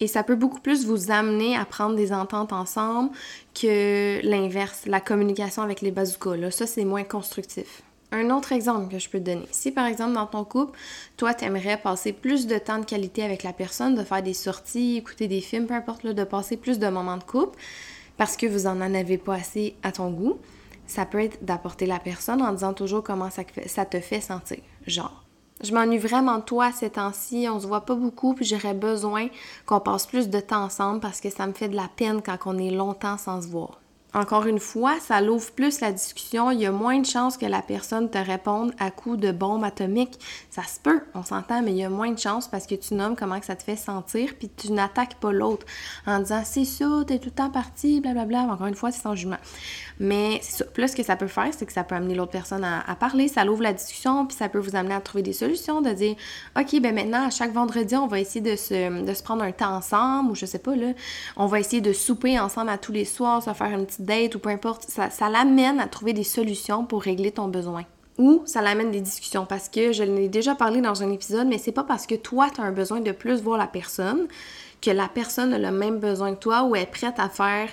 Et 0.00 0.06
ça 0.06 0.22
peut 0.22 0.34
beaucoup 0.34 0.60
plus 0.60 0.86
vous 0.86 1.10
amener 1.10 1.56
à 1.56 1.64
prendre 1.66 1.94
des 1.94 2.12
ententes 2.12 2.52
ensemble 2.52 3.10
que 3.54 4.20
l'inverse, 4.22 4.82
la 4.86 5.00
communication 5.00 5.62
avec 5.62 5.82
les 5.82 5.90
bazookas. 5.90 6.36
Là, 6.36 6.50
ça, 6.50 6.66
c'est 6.66 6.86
moins 6.86 7.04
constructif. 7.04 7.82
Un 8.12 8.30
autre 8.30 8.50
exemple 8.52 8.90
que 8.90 8.98
je 8.98 9.08
peux 9.08 9.20
te 9.20 9.24
donner. 9.24 9.46
Si 9.52 9.70
par 9.70 9.86
exemple 9.86 10.14
dans 10.14 10.26
ton 10.26 10.42
couple, 10.42 10.76
toi 11.16 11.32
tu 11.32 11.44
aimerais 11.44 11.76
passer 11.76 12.12
plus 12.12 12.48
de 12.48 12.58
temps 12.58 12.80
de 12.80 12.84
qualité 12.84 13.22
avec 13.22 13.44
la 13.44 13.52
personne, 13.52 13.94
de 13.94 14.02
faire 14.02 14.20
des 14.20 14.34
sorties, 14.34 14.96
écouter 14.96 15.28
des 15.28 15.40
films, 15.40 15.66
peu 15.66 15.74
importe, 15.74 16.04
de 16.04 16.24
passer 16.24 16.56
plus 16.56 16.80
de 16.80 16.88
moments 16.88 17.18
de 17.18 17.22
couple, 17.22 17.56
parce 18.16 18.36
que 18.36 18.46
vous 18.46 18.66
en 18.66 18.80
avez 18.80 19.16
pas 19.16 19.34
assez 19.34 19.76
à 19.84 19.92
ton 19.92 20.10
goût, 20.10 20.40
ça 20.88 21.06
peut 21.06 21.20
être 21.20 21.44
d'apporter 21.44 21.86
la 21.86 22.00
personne 22.00 22.42
en 22.42 22.52
disant 22.52 22.74
toujours 22.74 23.04
comment 23.04 23.28
ça 23.30 23.84
te 23.84 24.00
fait 24.00 24.20
sentir. 24.20 24.58
Genre, 24.86 25.24
je 25.62 25.74
m'ennuie 25.74 25.98
vraiment 25.98 26.38
de 26.38 26.42
toi 26.42 26.72
ces 26.72 26.90
temps-ci, 26.90 27.46
on 27.50 27.60
se 27.60 27.66
voit 27.66 27.84
pas 27.84 27.94
beaucoup, 27.94 28.34
puis 28.34 28.44
j'aurais 28.44 28.74
besoin 28.74 29.28
qu'on 29.66 29.80
passe 29.80 30.06
plus 30.06 30.28
de 30.28 30.40
temps 30.40 30.64
ensemble 30.64 31.00
parce 31.00 31.20
que 31.20 31.30
ça 31.30 31.46
me 31.46 31.52
fait 31.52 31.68
de 31.68 31.76
la 31.76 31.88
peine 31.88 32.22
quand 32.22 32.38
on 32.46 32.58
est 32.58 32.70
longtemps 32.70 33.18
sans 33.18 33.42
se 33.42 33.48
voir. 33.48 33.79
Encore 34.12 34.46
une 34.46 34.58
fois, 34.58 34.98
ça 35.00 35.20
l'ouvre 35.20 35.52
plus 35.52 35.80
la 35.80 35.92
discussion. 35.92 36.50
Il 36.50 36.60
y 36.60 36.66
a 36.66 36.72
moins 36.72 36.98
de 36.98 37.06
chances 37.06 37.36
que 37.36 37.46
la 37.46 37.62
personne 37.62 38.10
te 38.10 38.18
réponde 38.18 38.72
à 38.78 38.90
coup 38.90 39.16
de 39.16 39.30
bombe 39.30 39.62
atomique. 39.62 40.18
Ça 40.50 40.62
se 40.64 40.80
peut, 40.80 41.00
on 41.14 41.22
s'entend, 41.22 41.62
mais 41.62 41.70
il 41.70 41.76
y 41.76 41.84
a 41.84 41.90
moins 41.90 42.10
de 42.10 42.18
chances 42.18 42.48
parce 42.48 42.66
que 42.66 42.74
tu 42.74 42.94
nommes 42.94 43.14
comment 43.14 43.38
que 43.38 43.46
ça 43.46 43.54
te 43.54 43.62
fait 43.62 43.76
sentir, 43.76 44.34
puis 44.38 44.48
tu 44.48 44.72
n'attaques 44.72 45.14
pas 45.16 45.30
l'autre 45.30 45.64
en 46.06 46.18
disant 46.18 46.42
c'est 46.44 46.64
ça, 46.64 46.86
t'es 47.06 47.18
tout 47.18 47.26
le 47.26 47.34
temps 47.34 47.50
parti, 47.50 48.00
blablabla. 48.00 48.40
Encore 48.40 48.66
une 48.66 48.74
fois, 48.74 48.90
c'est 48.90 49.02
sans 49.02 49.14
jugement. 49.14 49.38
Mais 50.00 50.40
c'est 50.42 50.64
que 50.74 51.02
ça 51.02 51.14
peut 51.14 51.28
faire, 51.28 51.50
c'est 51.52 51.66
que 51.66 51.72
ça 51.72 51.84
peut 51.84 51.94
amener 51.94 52.14
l'autre 52.14 52.32
personne 52.32 52.64
à, 52.64 52.96
parler, 52.96 53.28
ça 53.28 53.44
l'ouvre 53.44 53.62
la 53.62 53.72
discussion, 53.72 54.26
puis 54.26 54.36
ça 54.36 54.48
peut 54.48 54.58
vous 54.58 54.74
amener 54.74 54.94
à 54.94 55.00
trouver 55.00 55.22
des 55.22 55.32
solutions, 55.32 55.82
de 55.82 55.90
dire 55.90 56.16
OK, 56.58 56.80
ben 56.80 56.94
maintenant, 56.94 57.26
à 57.26 57.30
chaque 57.30 57.52
vendredi, 57.52 57.94
on 57.96 58.06
va 58.06 58.18
essayer 58.18 58.40
de 58.40 58.56
se, 58.56 59.04
de 59.04 59.14
se 59.14 59.22
prendre 59.22 59.42
un 59.42 59.52
temps 59.52 59.76
ensemble, 59.76 60.32
ou 60.32 60.34
je 60.34 60.46
sais 60.46 60.58
pas, 60.58 60.74
là, 60.74 60.92
on 61.36 61.46
va 61.46 61.60
essayer 61.60 61.80
de 61.80 61.92
souper 61.92 62.40
ensemble 62.40 62.70
à 62.70 62.78
tous 62.78 62.92
les 62.92 63.04
soirs, 63.04 63.42
se 63.42 63.52
faire 63.52 63.68
une 63.68 63.86
petite 63.86 63.99
date 64.00 64.34
ou 64.34 64.38
peu 64.38 64.48
importe, 64.48 64.88
ça, 64.88 65.10
ça 65.10 65.28
l'amène 65.28 65.80
à 65.80 65.86
trouver 65.86 66.12
des 66.12 66.24
solutions 66.24 66.84
pour 66.84 67.02
régler 67.02 67.32
ton 67.32 67.48
besoin. 67.48 67.84
Ou 68.18 68.42
ça 68.44 68.60
l'amène 68.60 68.90
des 68.90 69.00
discussions 69.00 69.46
parce 69.46 69.68
que 69.68 69.92
je 69.92 70.02
l'ai 70.02 70.28
déjà 70.28 70.54
parlé 70.54 70.80
dans 70.80 71.02
un 71.02 71.10
épisode, 71.10 71.46
mais 71.48 71.58
c'est 71.58 71.72
pas 71.72 71.84
parce 71.84 72.06
que 72.06 72.14
toi 72.14 72.48
tu 72.54 72.60
as 72.60 72.64
un 72.64 72.72
besoin 72.72 73.00
de 73.00 73.12
plus 73.12 73.40
voir 73.40 73.56
la 73.56 73.66
personne 73.66 74.26
que 74.82 74.90
la 74.90 75.08
personne 75.08 75.52
a 75.52 75.58
le 75.58 75.70
même 75.70 75.98
besoin 75.98 76.34
que 76.34 76.40
toi 76.40 76.64
ou 76.64 76.74
est 76.74 76.86
prête 76.86 77.18
à 77.18 77.28
faire 77.28 77.68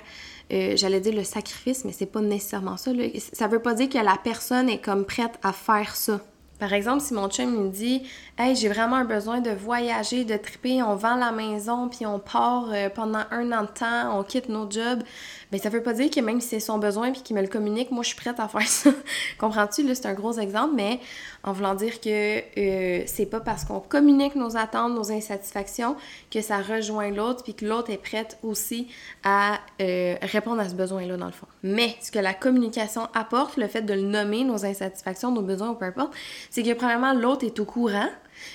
euh, 0.50 0.76
j'allais 0.76 1.00
dire 1.00 1.14
le 1.14 1.24
sacrifice, 1.24 1.84
mais 1.84 1.92
c'est 1.92 2.06
pas 2.06 2.20
nécessairement 2.20 2.76
ça. 2.76 2.90
Ça 3.32 3.48
veut 3.48 3.58
pas 3.58 3.74
dire 3.74 3.88
que 3.88 3.98
la 3.98 4.16
personne 4.16 4.68
est 4.68 4.78
comme 4.78 5.04
prête 5.04 5.38
à 5.42 5.52
faire 5.52 5.94
ça. 5.94 6.20
Par 6.58 6.72
exemple, 6.72 7.02
si 7.02 7.14
mon 7.14 7.28
chum 7.28 7.66
me 7.66 7.68
dit 7.68 8.02
Hey, 8.36 8.56
j'ai 8.56 8.68
vraiment 8.68 8.96
un 8.96 9.04
besoin 9.04 9.40
de 9.40 9.50
voyager, 9.50 10.24
de 10.24 10.36
triper, 10.36 10.82
on 10.82 10.96
vend 10.96 11.16
la 11.16 11.30
maison, 11.30 11.88
puis 11.88 12.04
on 12.06 12.18
part 12.18 12.70
euh, 12.72 12.88
pendant 12.88 13.22
un 13.30 13.52
an 13.52 13.62
de 13.62 13.68
temps, 13.68 14.18
on 14.18 14.24
quitte 14.24 14.48
nos 14.48 14.68
jobs, 14.68 15.02
ben 15.50 15.58
ça 15.58 15.70
veut 15.70 15.82
pas 15.82 15.94
dire 15.94 16.10
que 16.10 16.20
même 16.20 16.40
si 16.40 16.48
c'est 16.48 16.60
son 16.60 16.78
besoin 16.78 17.10
puis 17.10 17.22
qu'il 17.22 17.34
me 17.34 17.40
le 17.40 17.48
communique, 17.48 17.90
moi 17.90 18.02
je 18.02 18.08
suis 18.08 18.16
prête 18.16 18.38
à 18.38 18.48
faire 18.48 18.66
ça. 18.66 18.90
Comprends-tu? 19.38 19.82
Là, 19.82 19.94
c'est 19.94 20.06
un 20.06 20.14
gros 20.14 20.38
exemple, 20.38 20.74
mais 20.74 21.00
en 21.42 21.52
voulant 21.52 21.74
dire 21.74 22.00
que 22.00 22.38
euh, 22.58 23.02
c'est 23.06 23.26
pas 23.26 23.40
parce 23.40 23.64
qu'on 23.64 23.80
communique 23.80 24.34
nos 24.34 24.56
attentes, 24.56 24.94
nos 24.94 25.10
insatisfactions, 25.10 25.96
que 26.30 26.42
ça 26.42 26.58
rejoint 26.58 27.10
l'autre 27.10 27.42
puis 27.42 27.54
que 27.54 27.64
l'autre 27.64 27.90
est 27.90 28.02
prête 28.02 28.38
aussi 28.42 28.88
à 29.24 29.58
euh, 29.80 30.16
répondre 30.22 30.60
à 30.60 30.68
ce 30.68 30.74
besoin-là, 30.74 31.16
dans 31.16 31.26
le 31.26 31.32
fond. 31.32 31.46
Mais 31.62 31.96
ce 32.00 32.10
que 32.10 32.18
la 32.18 32.34
communication 32.34 33.08
apporte, 33.14 33.56
le 33.56 33.68
fait 33.68 33.82
de 33.82 33.94
le 33.94 34.02
nommer, 34.02 34.44
nos 34.44 34.66
insatisfactions, 34.66 35.30
nos 35.30 35.42
besoins 35.42 35.70
ou 35.70 35.74
peu 35.74 35.86
importe, 35.86 36.14
c'est 36.50 36.62
que 36.62 36.72
premièrement, 36.74 37.14
l'autre 37.14 37.44
est 37.46 37.58
au 37.58 37.64
courant 37.64 38.08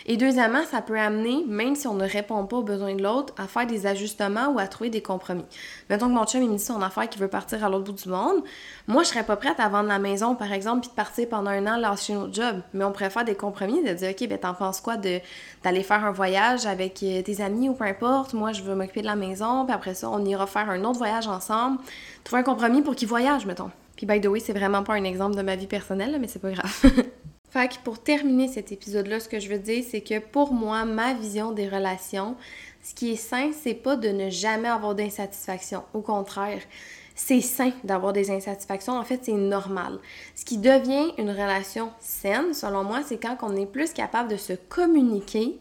Et 0.05 0.17
deuxièmement, 0.17 0.63
ça 0.69 0.81
peut 0.81 0.97
amener, 0.97 1.43
même 1.47 1.75
si 1.75 1.87
on 1.87 1.93
ne 1.93 2.07
répond 2.07 2.45
pas 2.45 2.57
aux 2.57 2.63
besoins 2.63 2.95
de 2.95 3.03
l'autre, 3.03 3.33
à 3.37 3.47
faire 3.47 3.67
des 3.67 3.85
ajustements 3.85 4.49
ou 4.49 4.59
à 4.59 4.67
trouver 4.67 4.89
des 4.89 5.01
compromis. 5.01 5.45
Mettons 5.89 6.07
que 6.07 6.13
mon 6.13 6.25
chum 6.25 6.41
il 6.43 6.49
me 6.49 6.57
dit 6.57 6.63
son 6.63 6.81
affaire 6.81 7.09
qu'il 7.09 7.21
veut 7.21 7.27
partir 7.27 7.63
à 7.63 7.69
l'autre 7.69 7.85
bout 7.85 7.91
du 7.93 8.09
monde. 8.09 8.43
Moi, 8.87 9.03
je 9.03 9.09
serais 9.09 9.23
pas 9.23 9.35
prête 9.35 9.59
à 9.59 9.69
vendre 9.69 9.89
la 9.89 9.99
maison, 9.99 10.35
par 10.35 10.51
exemple, 10.51 10.81
puis 10.81 10.89
de 10.89 10.95
partir 10.95 11.27
pendant 11.29 11.51
un 11.51 11.65
an 11.67 11.77
lâcher 11.77 12.13
notre 12.13 12.33
job. 12.33 12.61
Mais 12.73 12.83
on 12.83 12.91
pourrait 12.91 13.09
faire 13.09 13.25
des 13.25 13.35
compromis, 13.35 13.83
de 13.83 13.93
dire, 13.93 14.09
OK, 14.09 14.27
ben 14.27 14.37
t'en 14.37 14.53
penses 14.53 14.81
quoi 14.81 14.97
d'aller 14.97 15.83
faire 15.83 16.05
un 16.05 16.11
voyage 16.11 16.65
avec 16.65 17.01
euh, 17.03 17.21
tes 17.21 17.41
amis 17.41 17.69
ou 17.69 17.73
peu 17.73 17.85
importe? 17.85 18.33
Moi, 18.33 18.51
je 18.51 18.61
veux 18.61 18.75
m'occuper 18.75 19.01
de 19.01 19.07
la 19.07 19.15
maison, 19.15 19.65
puis 19.65 19.73
après 19.73 19.93
ça, 19.93 20.09
on 20.09 20.23
ira 20.25 20.47
faire 20.47 20.69
un 20.69 20.83
autre 20.83 20.97
voyage 20.97 21.27
ensemble. 21.27 21.79
Trouver 22.23 22.41
un 22.41 22.43
compromis 22.43 22.81
pour 22.81 22.95
qu'ils 22.95 23.07
voyagent, 23.07 23.45
mettons. 23.45 23.71
Puis, 23.95 24.05
by 24.05 24.19
the 24.19 24.27
way, 24.27 24.39
c'est 24.39 24.53
vraiment 24.53 24.83
pas 24.83 24.93
un 24.93 25.03
exemple 25.03 25.35
de 25.35 25.41
ma 25.41 25.55
vie 25.55 25.67
personnelle, 25.67 26.17
mais 26.19 26.27
c'est 26.27 26.39
pas 26.39 26.51
grave. 26.51 26.81
Fait 27.53 27.77
pour 27.83 27.99
terminer 27.99 28.47
cet 28.47 28.71
épisode-là, 28.71 29.19
ce 29.19 29.29
que 29.29 29.39
je 29.39 29.47
veux 29.47 29.59
dire, 29.59 29.83
c'est 29.87 30.01
que 30.01 30.17
pour 30.17 30.53
moi, 30.53 30.85
ma 30.85 31.13
vision 31.13 31.51
des 31.51 31.69
relations, 31.69 32.35
ce 32.81 32.95
qui 32.95 33.11
est 33.11 33.15
sain, 33.15 33.51
c'est 33.61 33.75
pas 33.75 33.95
de 33.95 34.09
ne 34.09 34.31
jamais 34.31 34.69
avoir 34.69 34.95
d'insatisfaction. 34.95 35.83
Au 35.93 36.01
contraire, 36.01 36.61
c'est 37.13 37.41
sain 37.41 37.71
d'avoir 37.83 38.11
des 38.11 38.31
insatisfactions. 38.31 38.97
En 38.97 39.03
fait, 39.03 39.19
c'est 39.21 39.33
normal. 39.33 39.99
Ce 40.33 40.45
qui 40.45 40.57
devient 40.57 41.13
une 41.19 41.29
relation 41.29 41.91
saine, 41.99 42.55
selon 42.55 42.83
moi, 42.83 43.01
c'est 43.05 43.21
quand 43.21 43.37
on 43.43 43.55
est 43.55 43.67
plus 43.67 43.93
capable 43.93 44.31
de 44.31 44.37
se 44.37 44.53
communiquer. 44.53 45.59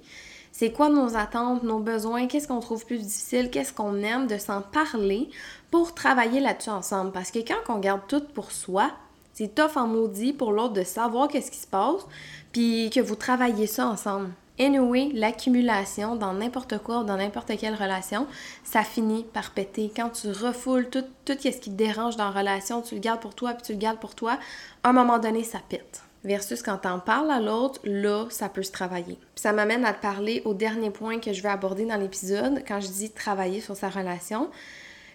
C'est 0.51 0.73
quoi 0.73 0.89
nos 0.89 1.15
attentes, 1.15 1.63
nos 1.63 1.81
besoins, 1.81 2.27
qu'est-ce 2.27 2.49
qu'on 2.49 2.61
trouve 2.61 2.87
plus 2.87 3.01
difficile, 3.01 3.51
qu'est-ce 3.51 3.75
qu'on 3.75 3.97
aime, 3.97 4.29
de 4.29 4.39
s'en 4.39 4.63
parler 4.63 5.29
pour 5.71 5.93
travailler 5.93 6.41
là-dessus 6.41 6.71
ensemble. 6.71 7.13
Parce 7.13 7.31
que 7.31 7.41
quand 7.41 7.69
on 7.69 7.81
garde 7.81 8.01
tout 8.09 8.25
pour 8.33 8.51
soi, 8.51 8.93
c'est 9.33 9.55
tough 9.55 9.77
en 9.77 9.87
maudit 9.87 10.33
pour 10.33 10.53
l'autre 10.53 10.75
de 10.75 10.85
savoir 10.85 11.29
qu'est-ce 11.29 11.51
qui 11.51 11.59
se 11.59 11.67
passe, 11.67 12.07
puis 12.53 12.91
que 12.91 13.01
vous 13.01 13.17
travaillez 13.17 13.67
ça 13.67 13.87
ensemble. 13.87 14.31
Anyway, 14.61 15.11
l'accumulation 15.15 16.15
dans 16.15 16.35
n'importe 16.35 16.79
quoi 16.79 17.01
ou 17.01 17.05
dans 17.05 17.17
n'importe 17.17 17.57
quelle 17.59 17.75
relation, 17.75 18.27
ça 18.65 18.83
finit 18.83 19.25
par 19.25 19.53
péter. 19.53 19.91
Quand 19.95 20.11
tu 20.11 20.31
refoules 20.31 20.91
tout, 20.91 21.05
tout 21.25 21.33
ce 21.41 21.49
qui 21.49 21.71
te 21.71 21.71
dérange 21.71 22.17
dans 22.17 22.31
la 22.31 22.39
relation, 22.39 22.83
tu 22.83 22.95
le 22.95 23.01
gardes 23.01 23.21
pour 23.21 23.35
toi, 23.35 23.55
puis 23.55 23.63
tu 23.63 23.73
le 23.73 23.79
gardes 23.79 23.99
pour 23.99 24.15
toi, 24.15 24.39
à 24.83 24.91
un 24.91 24.93
moment 24.93 25.19
donné, 25.19 25.43
ça 25.43 25.59
pète. 25.69 26.03
Versus 26.25 26.63
quand 26.63 26.79
t'en 26.79 27.01
parles 27.01 27.31
à 27.31 27.41
l'autre, 27.41 27.81
là, 27.83 28.27
ça 28.29 28.49
peut 28.49 28.63
se 28.63 28.71
travailler. 28.71 29.19
Ça 29.35 29.53
m'amène 29.53 29.85
à 29.85 29.93
te 29.93 30.01
parler 30.01 30.43
au 30.45 30.55
dernier 30.55 30.91
point 30.91 31.19
que 31.19 31.33
je 31.33 31.43
vais 31.43 31.49
aborder 31.49 31.85
dans 31.85 31.97
l'épisode, 31.97 32.63
quand 32.69 32.81
je 32.81 32.89
dis 32.89 33.11
travailler 33.11 33.61
sur 33.61 33.75
sa 33.75 33.89
relation. 33.89 34.49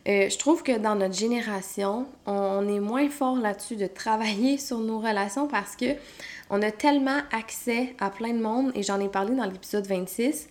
Euh, 0.07 0.29
je 0.29 0.37
trouve 0.37 0.63
que 0.63 0.77
dans 0.77 0.95
notre 0.95 1.15
génération, 1.15 2.05
on 2.25 2.67
est 2.67 2.79
moins 2.79 3.09
fort 3.09 3.37
là-dessus 3.37 3.75
de 3.75 3.87
travailler 3.87 4.57
sur 4.67 4.79
nos 4.79 4.99
relations 4.99 5.47
parce 5.47 5.75
que 5.75 5.95
on 6.49 6.61
a 6.61 6.71
tellement 6.71 7.19
accès 7.31 7.93
à 7.99 8.09
plein 8.09 8.33
de 8.33 8.41
monde, 8.41 8.71
et 8.73 8.81
j'en 8.81 9.01
ai 9.01 9.09
parlé 9.09 9.35
dans 9.35 9.43
l'épisode 9.43 9.85
26. 9.85 10.47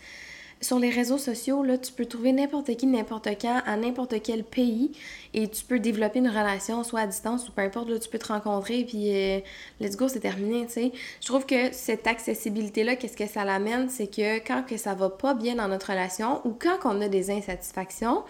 Sur 0.61 0.79
les 0.79 0.91
réseaux 0.91 1.17
sociaux, 1.17 1.63
là, 1.63 1.79
tu 1.79 1.91
peux 1.93 2.05
trouver 2.05 2.33
n'importe 2.33 2.77
qui, 2.77 2.87
n'importe 2.87 3.29
quand, 3.41 3.63
à 3.65 3.77
n'importe 3.77 4.23
quel 4.23 4.45
pays, 4.45 4.93
et 5.33 5.49
tu 5.49 5.65
peux 5.65 5.79
développer 5.79 6.19
une 6.19 6.29
relation, 6.29 6.85
soit 6.85 7.01
à 7.01 7.07
distance 7.07 7.49
ou 7.49 7.53
peu 7.53 7.63
importe, 7.63 7.89
là, 7.89 7.99
tu 7.99 8.11
peux 8.11 8.19
te 8.19 8.29
rencontrer, 8.29 8.85
puis 8.85 9.11
euh, 9.15 9.41
let's 9.81 9.97
go, 9.97 10.09
c'est 10.09 10.21
terminé, 10.21 10.67
tu 10.67 10.73
sais. 10.73 10.93
Je 11.23 11.27
trouve 11.27 11.47
que 11.47 11.73
cette 11.73 12.07
accessibilité-là, 12.07 12.97
qu'est-ce 12.97 13.17
que 13.17 13.27
ça 13.27 13.45
l'amène, 13.45 13.89
c'est 13.89 14.07
que 14.07 14.39
quand 14.47 14.65
que 14.67 14.77
ça 14.77 14.95
va 14.95 15.09
pas 15.09 15.33
bien 15.33 15.55
dans 15.55 15.69
notre 15.69 15.91
relation, 15.91 16.47
ou 16.47 16.55
quand 16.59 16.79
on 16.85 17.01
a 17.01 17.09
des 17.09 17.31
insatisfactions, 17.31 18.23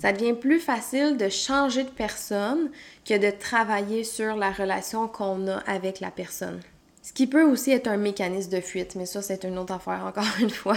ça 0.00 0.12
devient 0.12 0.32
plus 0.32 0.60
facile 0.60 1.16
de 1.18 1.28
changer 1.28 1.84
de 1.84 1.90
personne 1.90 2.70
que 3.04 3.18
de 3.18 3.30
travailler 3.30 4.02
sur 4.02 4.34
la 4.34 4.50
relation 4.50 5.08
qu'on 5.08 5.46
a 5.46 5.58
avec 5.66 6.00
la 6.00 6.10
personne. 6.10 6.60
Ce 7.02 7.12
qui 7.12 7.26
peut 7.26 7.42
aussi 7.42 7.72
être 7.72 7.88
un 7.88 7.96
mécanisme 7.96 8.50
de 8.50 8.60
fuite, 8.60 8.94
mais 8.94 9.06
ça, 9.06 9.20
c'est 9.20 9.44
une 9.44 9.58
autre 9.58 9.74
affaire 9.74 10.04
encore 10.06 10.24
une 10.40 10.50
fois. 10.50 10.76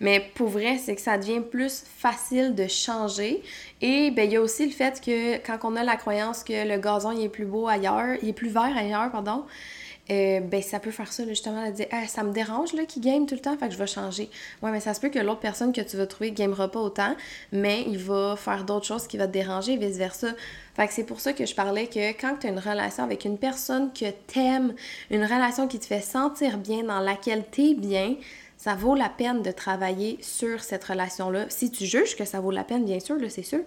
Mais 0.00 0.20
pour 0.34 0.48
vrai, 0.48 0.78
c'est 0.78 0.96
que 0.96 1.00
ça 1.00 1.16
devient 1.16 1.40
plus 1.40 1.84
facile 1.96 2.54
de 2.54 2.66
changer. 2.66 3.42
Et 3.80 4.10
ben, 4.10 4.24
il 4.24 4.32
y 4.32 4.36
a 4.36 4.40
aussi 4.40 4.66
le 4.66 4.72
fait 4.72 5.00
que 5.00 5.36
quand 5.46 5.58
on 5.62 5.76
a 5.76 5.84
la 5.84 5.96
croyance 5.96 6.42
que 6.42 6.68
le 6.68 6.78
gazon 6.78 7.12
il 7.12 7.24
est 7.24 7.28
plus 7.28 7.44
beau 7.44 7.68
ailleurs, 7.68 8.16
il 8.22 8.30
est 8.30 8.34
plus 8.34 8.48
vert 8.48 8.76
ailleurs, 8.76 9.10
pardon, 9.12 9.44
euh, 10.10 10.40
ben 10.40 10.60
ça 10.60 10.80
peut 10.80 10.90
faire 10.90 11.12
ça 11.12 11.24
justement 11.26 11.64
de 11.64 11.72
dire 11.72 11.86
ça 12.08 12.24
me 12.24 12.32
dérange 12.32 12.72
là 12.72 12.84
qu'il 12.84 13.02
game 13.02 13.24
tout 13.24 13.36
le 13.36 13.40
temps 13.40 13.56
fait 13.56 13.68
que 13.68 13.72
je 13.72 13.78
vais 13.78 13.86
changer 13.86 14.28
ouais 14.60 14.72
mais 14.72 14.80
ça 14.80 14.94
se 14.94 15.00
peut 15.00 15.10
que 15.10 15.18
l'autre 15.20 15.38
personne 15.38 15.72
que 15.72 15.80
tu 15.80 15.96
vas 15.96 16.06
trouver 16.06 16.32
gamera 16.32 16.68
pas 16.68 16.80
autant 16.80 17.14
mais 17.52 17.84
il 17.86 17.98
va 17.98 18.34
faire 18.36 18.64
d'autres 18.64 18.86
choses 18.86 19.06
qui 19.06 19.16
va 19.16 19.28
te 19.28 19.32
déranger 19.32 19.74
et 19.74 19.76
vice 19.76 19.98
versa 19.98 20.28
fait 20.74 20.88
que 20.88 20.92
c'est 20.92 21.04
pour 21.04 21.20
ça 21.20 21.32
que 21.32 21.46
je 21.46 21.54
parlais 21.54 21.86
que 21.86 22.10
quand 22.20 22.36
tu 22.40 22.48
as 22.48 22.50
une 22.50 22.58
relation 22.58 23.04
avec 23.04 23.24
une 23.24 23.38
personne 23.38 23.92
que 23.92 24.10
t'aimes 24.26 24.74
une 25.10 25.22
relation 25.22 25.68
qui 25.68 25.78
te 25.78 25.86
fait 25.86 26.00
sentir 26.00 26.58
bien 26.58 26.82
dans 26.82 27.00
laquelle 27.00 27.44
t'es 27.50 27.74
bien 27.74 28.16
ça 28.62 28.76
vaut 28.76 28.94
la 28.94 29.08
peine 29.08 29.42
de 29.42 29.50
travailler 29.50 30.18
sur 30.20 30.62
cette 30.62 30.84
relation-là. 30.84 31.46
Si 31.48 31.72
tu 31.72 31.84
juges 31.84 32.14
que 32.14 32.24
ça 32.24 32.38
vaut 32.38 32.52
la 32.52 32.62
peine, 32.62 32.84
bien 32.84 33.00
sûr, 33.00 33.16
là, 33.16 33.28
c'est 33.28 33.42
sûr. 33.42 33.58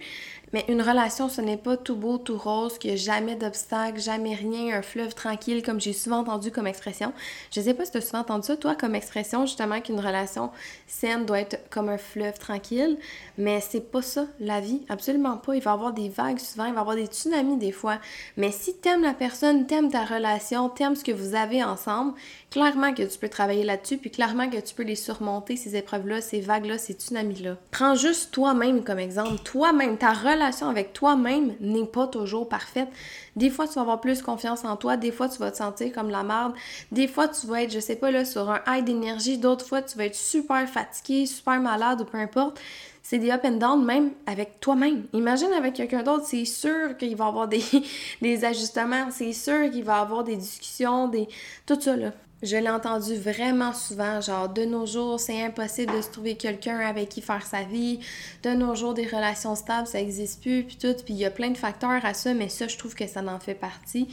Mais 0.52 0.64
une 0.68 0.80
relation, 0.80 1.28
ce 1.28 1.40
n'est 1.40 1.56
pas 1.56 1.76
tout 1.76 1.96
beau, 1.96 2.18
tout 2.18 2.38
rose, 2.38 2.78
qu'il 2.78 2.90
n'y 2.90 2.94
a 2.94 3.02
jamais 3.02 3.34
d'obstacle, 3.34 3.98
jamais 4.00 4.34
rien, 4.34 4.76
un 4.76 4.82
fleuve 4.82 5.14
tranquille, 5.14 5.62
comme 5.62 5.80
j'ai 5.80 5.92
souvent 5.92 6.18
entendu 6.18 6.50
comme 6.52 6.68
expression. 6.68 7.12
Je 7.50 7.60
sais 7.60 7.74
pas 7.74 7.84
si 7.84 7.90
tu 7.90 7.98
as 7.98 8.00
souvent 8.00 8.20
entendu 8.20 8.46
ça, 8.46 8.56
toi, 8.56 8.76
comme 8.76 8.94
expression, 8.94 9.44
justement, 9.44 9.80
qu'une 9.80 9.98
relation 9.98 10.50
saine 10.86 11.26
doit 11.26 11.40
être 11.40 11.58
comme 11.70 11.88
un 11.88 11.98
fleuve 11.98 12.38
tranquille. 12.38 12.96
Mais 13.38 13.60
c'est 13.60 13.90
pas 13.90 14.02
ça, 14.02 14.26
la 14.38 14.60
vie. 14.60 14.82
Absolument 14.88 15.36
pas. 15.36 15.56
Il 15.56 15.62
va 15.62 15.72
y 15.72 15.74
avoir 15.74 15.92
des 15.92 16.08
vagues 16.08 16.38
souvent, 16.38 16.66
il 16.66 16.72
va 16.72 16.78
y 16.78 16.80
avoir 16.80 16.96
des 16.96 17.06
tsunamis 17.06 17.56
des 17.56 17.72
fois. 17.72 17.98
Mais 18.36 18.52
si 18.52 18.76
t'aimes 18.76 19.02
la 19.02 19.14
personne, 19.14 19.66
t'aimes 19.66 19.90
ta 19.90 20.04
relation, 20.04 20.68
t'aimes 20.68 20.94
ce 20.94 21.04
que 21.04 21.12
vous 21.12 21.34
avez 21.34 21.64
ensemble, 21.64 22.14
clairement 22.50 22.94
que 22.94 23.02
tu 23.02 23.18
peux 23.18 23.28
travailler 23.28 23.64
là-dessus, 23.64 23.98
puis 23.98 24.10
clairement 24.10 24.48
que 24.48 24.58
tu 24.58 24.74
peux 24.74 24.84
les 24.84 24.94
surmonter, 24.94 25.56
ces 25.56 25.76
épreuves-là, 25.76 26.20
ces 26.20 26.40
vagues-là, 26.40 26.78
ces 26.78 26.92
tsunamis-là. 26.92 27.56
Prends 27.72 27.96
juste 27.96 28.30
toi-même 28.30 28.84
comme 28.84 28.98
exemple. 28.98 29.42
Toi-même, 29.42 29.98
ta 29.98 30.12
relation 30.12 30.35
avec 30.42 30.92
toi-même 30.92 31.54
n'est 31.60 31.86
pas 31.86 32.06
toujours 32.06 32.48
parfaite. 32.48 32.88
Des 33.36 33.50
fois, 33.50 33.66
tu 33.66 33.74
vas 33.74 33.82
avoir 33.82 34.00
plus 34.00 34.22
confiance 34.22 34.64
en 34.64 34.76
toi, 34.76 34.96
des 34.96 35.12
fois, 35.12 35.28
tu 35.28 35.38
vas 35.38 35.50
te 35.50 35.58
sentir 35.58 35.92
comme 35.92 36.10
la 36.10 36.22
merde, 36.22 36.52
des 36.92 37.08
fois, 37.08 37.28
tu 37.28 37.46
vas 37.46 37.62
être, 37.62 37.72
je 37.72 37.80
sais 37.80 37.96
pas, 37.96 38.10
là, 38.10 38.24
sur 38.24 38.50
un 38.50 38.60
high 38.66 38.84
d'énergie, 38.84 39.38
d'autres 39.38 39.66
fois, 39.66 39.82
tu 39.82 39.96
vas 39.98 40.06
être 40.06 40.14
super 40.14 40.68
fatigué, 40.68 41.26
super 41.26 41.60
malade 41.60 42.00
ou 42.00 42.04
peu 42.04 42.18
importe 42.18 42.60
c'est 43.08 43.18
des 43.18 43.30
up 43.30 43.42
and 43.44 43.58
down 43.58 43.84
même 43.84 44.10
avec 44.26 44.58
toi-même. 44.58 45.04
Imagine 45.12 45.52
avec 45.52 45.74
quelqu'un 45.74 46.02
d'autre, 46.02 46.24
c'est 46.26 46.44
sûr 46.44 46.96
qu'il 46.96 47.14
va 47.14 47.26
avoir 47.26 47.46
des, 47.46 47.62
des 48.20 48.44
ajustements, 48.44 49.12
c'est 49.12 49.32
sûr 49.32 49.70
qu'il 49.70 49.84
va 49.84 50.00
avoir 50.00 50.24
des 50.24 50.34
discussions, 50.34 51.06
des 51.06 51.28
tout 51.66 51.80
ça 51.80 51.94
là. 51.94 52.10
Je 52.42 52.54
l'ai 52.58 52.68
entendu 52.68 53.16
vraiment 53.16 53.72
souvent, 53.72 54.20
genre 54.20 54.50
de 54.50 54.66
nos 54.66 54.84
jours, 54.84 55.18
c'est 55.18 55.42
impossible 55.42 55.96
de 55.96 56.02
se 56.02 56.10
trouver 56.10 56.36
quelqu'un 56.36 56.78
avec 56.80 57.08
qui 57.08 57.22
faire 57.22 57.46
sa 57.46 57.62
vie. 57.62 58.00
De 58.42 58.50
nos 58.50 58.74
jours, 58.74 58.92
des 58.92 59.06
relations 59.06 59.54
stables, 59.54 59.86
ça 59.86 59.98
n'existe 59.98 60.42
plus, 60.42 60.64
puis 60.64 60.76
tout. 60.76 60.94
Puis 61.02 61.14
il 61.14 61.16
y 61.16 61.24
a 61.24 61.30
plein 61.30 61.48
de 61.48 61.56
facteurs 61.56 62.04
à 62.04 62.12
ça, 62.12 62.34
mais 62.34 62.50
ça, 62.50 62.68
je 62.68 62.76
trouve 62.76 62.94
que 62.94 63.06
ça 63.06 63.22
en 63.22 63.40
fait 63.40 63.54
partie. 63.54 64.08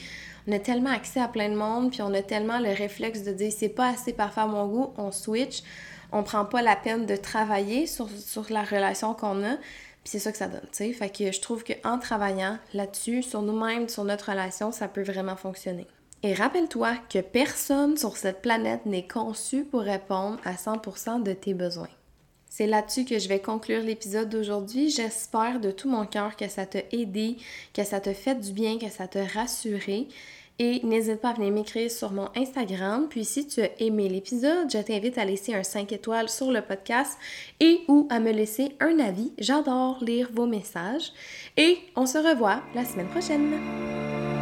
On 0.47 0.53
a 0.53 0.59
tellement 0.59 0.91
accès 0.91 1.19
à 1.19 1.27
plein 1.27 1.49
de 1.49 1.55
monde, 1.55 1.91
puis 1.91 2.01
on 2.01 2.13
a 2.13 2.21
tellement 2.21 2.59
le 2.59 2.69
réflexe 2.69 3.23
de 3.23 3.33
dire 3.33 3.51
c'est 3.51 3.67
pas 3.67 3.89
assez 3.89 4.13
parfait 4.13 4.41
à 4.41 4.47
mon 4.47 4.67
goût, 4.67 4.93
on 4.97 5.11
switch. 5.11 5.61
On 6.13 6.23
prend 6.23 6.45
pas 6.45 6.61
la 6.61 6.77
peine 6.77 7.05
de 7.05 7.17
travailler 7.17 7.87
sur, 7.87 8.09
sur 8.09 8.45
la 8.51 8.63
relation 8.63 9.13
qu'on 9.15 9.43
a. 9.43 9.57
Puis 9.57 10.11
c'est 10.11 10.19
ça 10.19 10.31
que 10.31 10.37
ça 10.37 10.47
donne, 10.47 10.61
tu 10.71 10.77
sais. 10.77 10.93
Fait 10.93 11.09
que 11.09 11.29
je 11.29 11.41
trouve 11.41 11.65
qu'en 11.65 11.99
travaillant 11.99 12.57
là-dessus, 12.73 13.21
sur 13.21 13.41
nous-mêmes, 13.41 13.89
sur 13.89 14.05
notre 14.05 14.29
relation, 14.29 14.71
ça 14.71 14.87
peut 14.87 15.03
vraiment 15.03 15.35
fonctionner. 15.35 15.87
Et 16.23 16.33
rappelle-toi 16.33 16.95
que 17.09 17.19
personne 17.19 17.97
sur 17.97 18.15
cette 18.15 18.41
planète 18.41 18.85
n'est 18.85 19.07
conçu 19.07 19.65
pour 19.65 19.81
répondre 19.81 20.39
à 20.45 20.53
100% 20.53 21.21
de 21.21 21.33
tes 21.33 21.53
besoins. 21.53 21.89
C'est 22.49 22.67
là-dessus 22.67 23.03
que 23.03 23.19
je 23.19 23.27
vais 23.27 23.39
conclure 23.39 23.81
l'épisode 23.81 24.29
d'aujourd'hui. 24.29 24.89
J'espère 24.89 25.59
de 25.59 25.71
tout 25.71 25.89
mon 25.89 26.05
cœur 26.05 26.35
que 26.37 26.47
ça 26.47 26.65
t'a 26.65 26.79
aidé, 26.91 27.37
que 27.73 27.83
ça 27.83 27.99
te 27.99 28.13
fait 28.13 28.35
du 28.35 28.53
bien, 28.53 28.77
que 28.77 28.89
ça 28.89 29.07
t'a 29.07 29.25
rassuré. 29.25 30.07
Et 30.59 30.79
n'hésite 30.83 31.19
pas 31.19 31.31
à 31.31 31.33
venir 31.33 31.51
m'écrire 31.51 31.89
sur 31.89 32.11
mon 32.11 32.29
Instagram. 32.37 33.07
Puis 33.09 33.25
si 33.25 33.47
tu 33.47 33.61
as 33.61 33.71
aimé 33.81 34.07
l'épisode, 34.07 34.71
je 34.71 34.77
t'invite 34.77 35.17
à 35.17 35.25
laisser 35.25 35.55
un 35.55 35.63
5 35.63 35.91
étoiles 35.91 36.29
sur 36.29 36.51
le 36.51 36.61
podcast 36.61 37.17
et 37.59 37.81
ou 37.87 38.07
à 38.11 38.19
me 38.19 38.31
laisser 38.31 38.77
un 38.79 38.99
avis. 38.99 39.33
J'adore 39.39 40.01
lire 40.03 40.29
vos 40.31 40.45
messages. 40.45 41.11
Et 41.57 41.79
on 41.95 42.05
se 42.05 42.19
revoit 42.19 42.61
la 42.75 42.85
semaine 42.85 43.09
prochaine. 43.09 44.32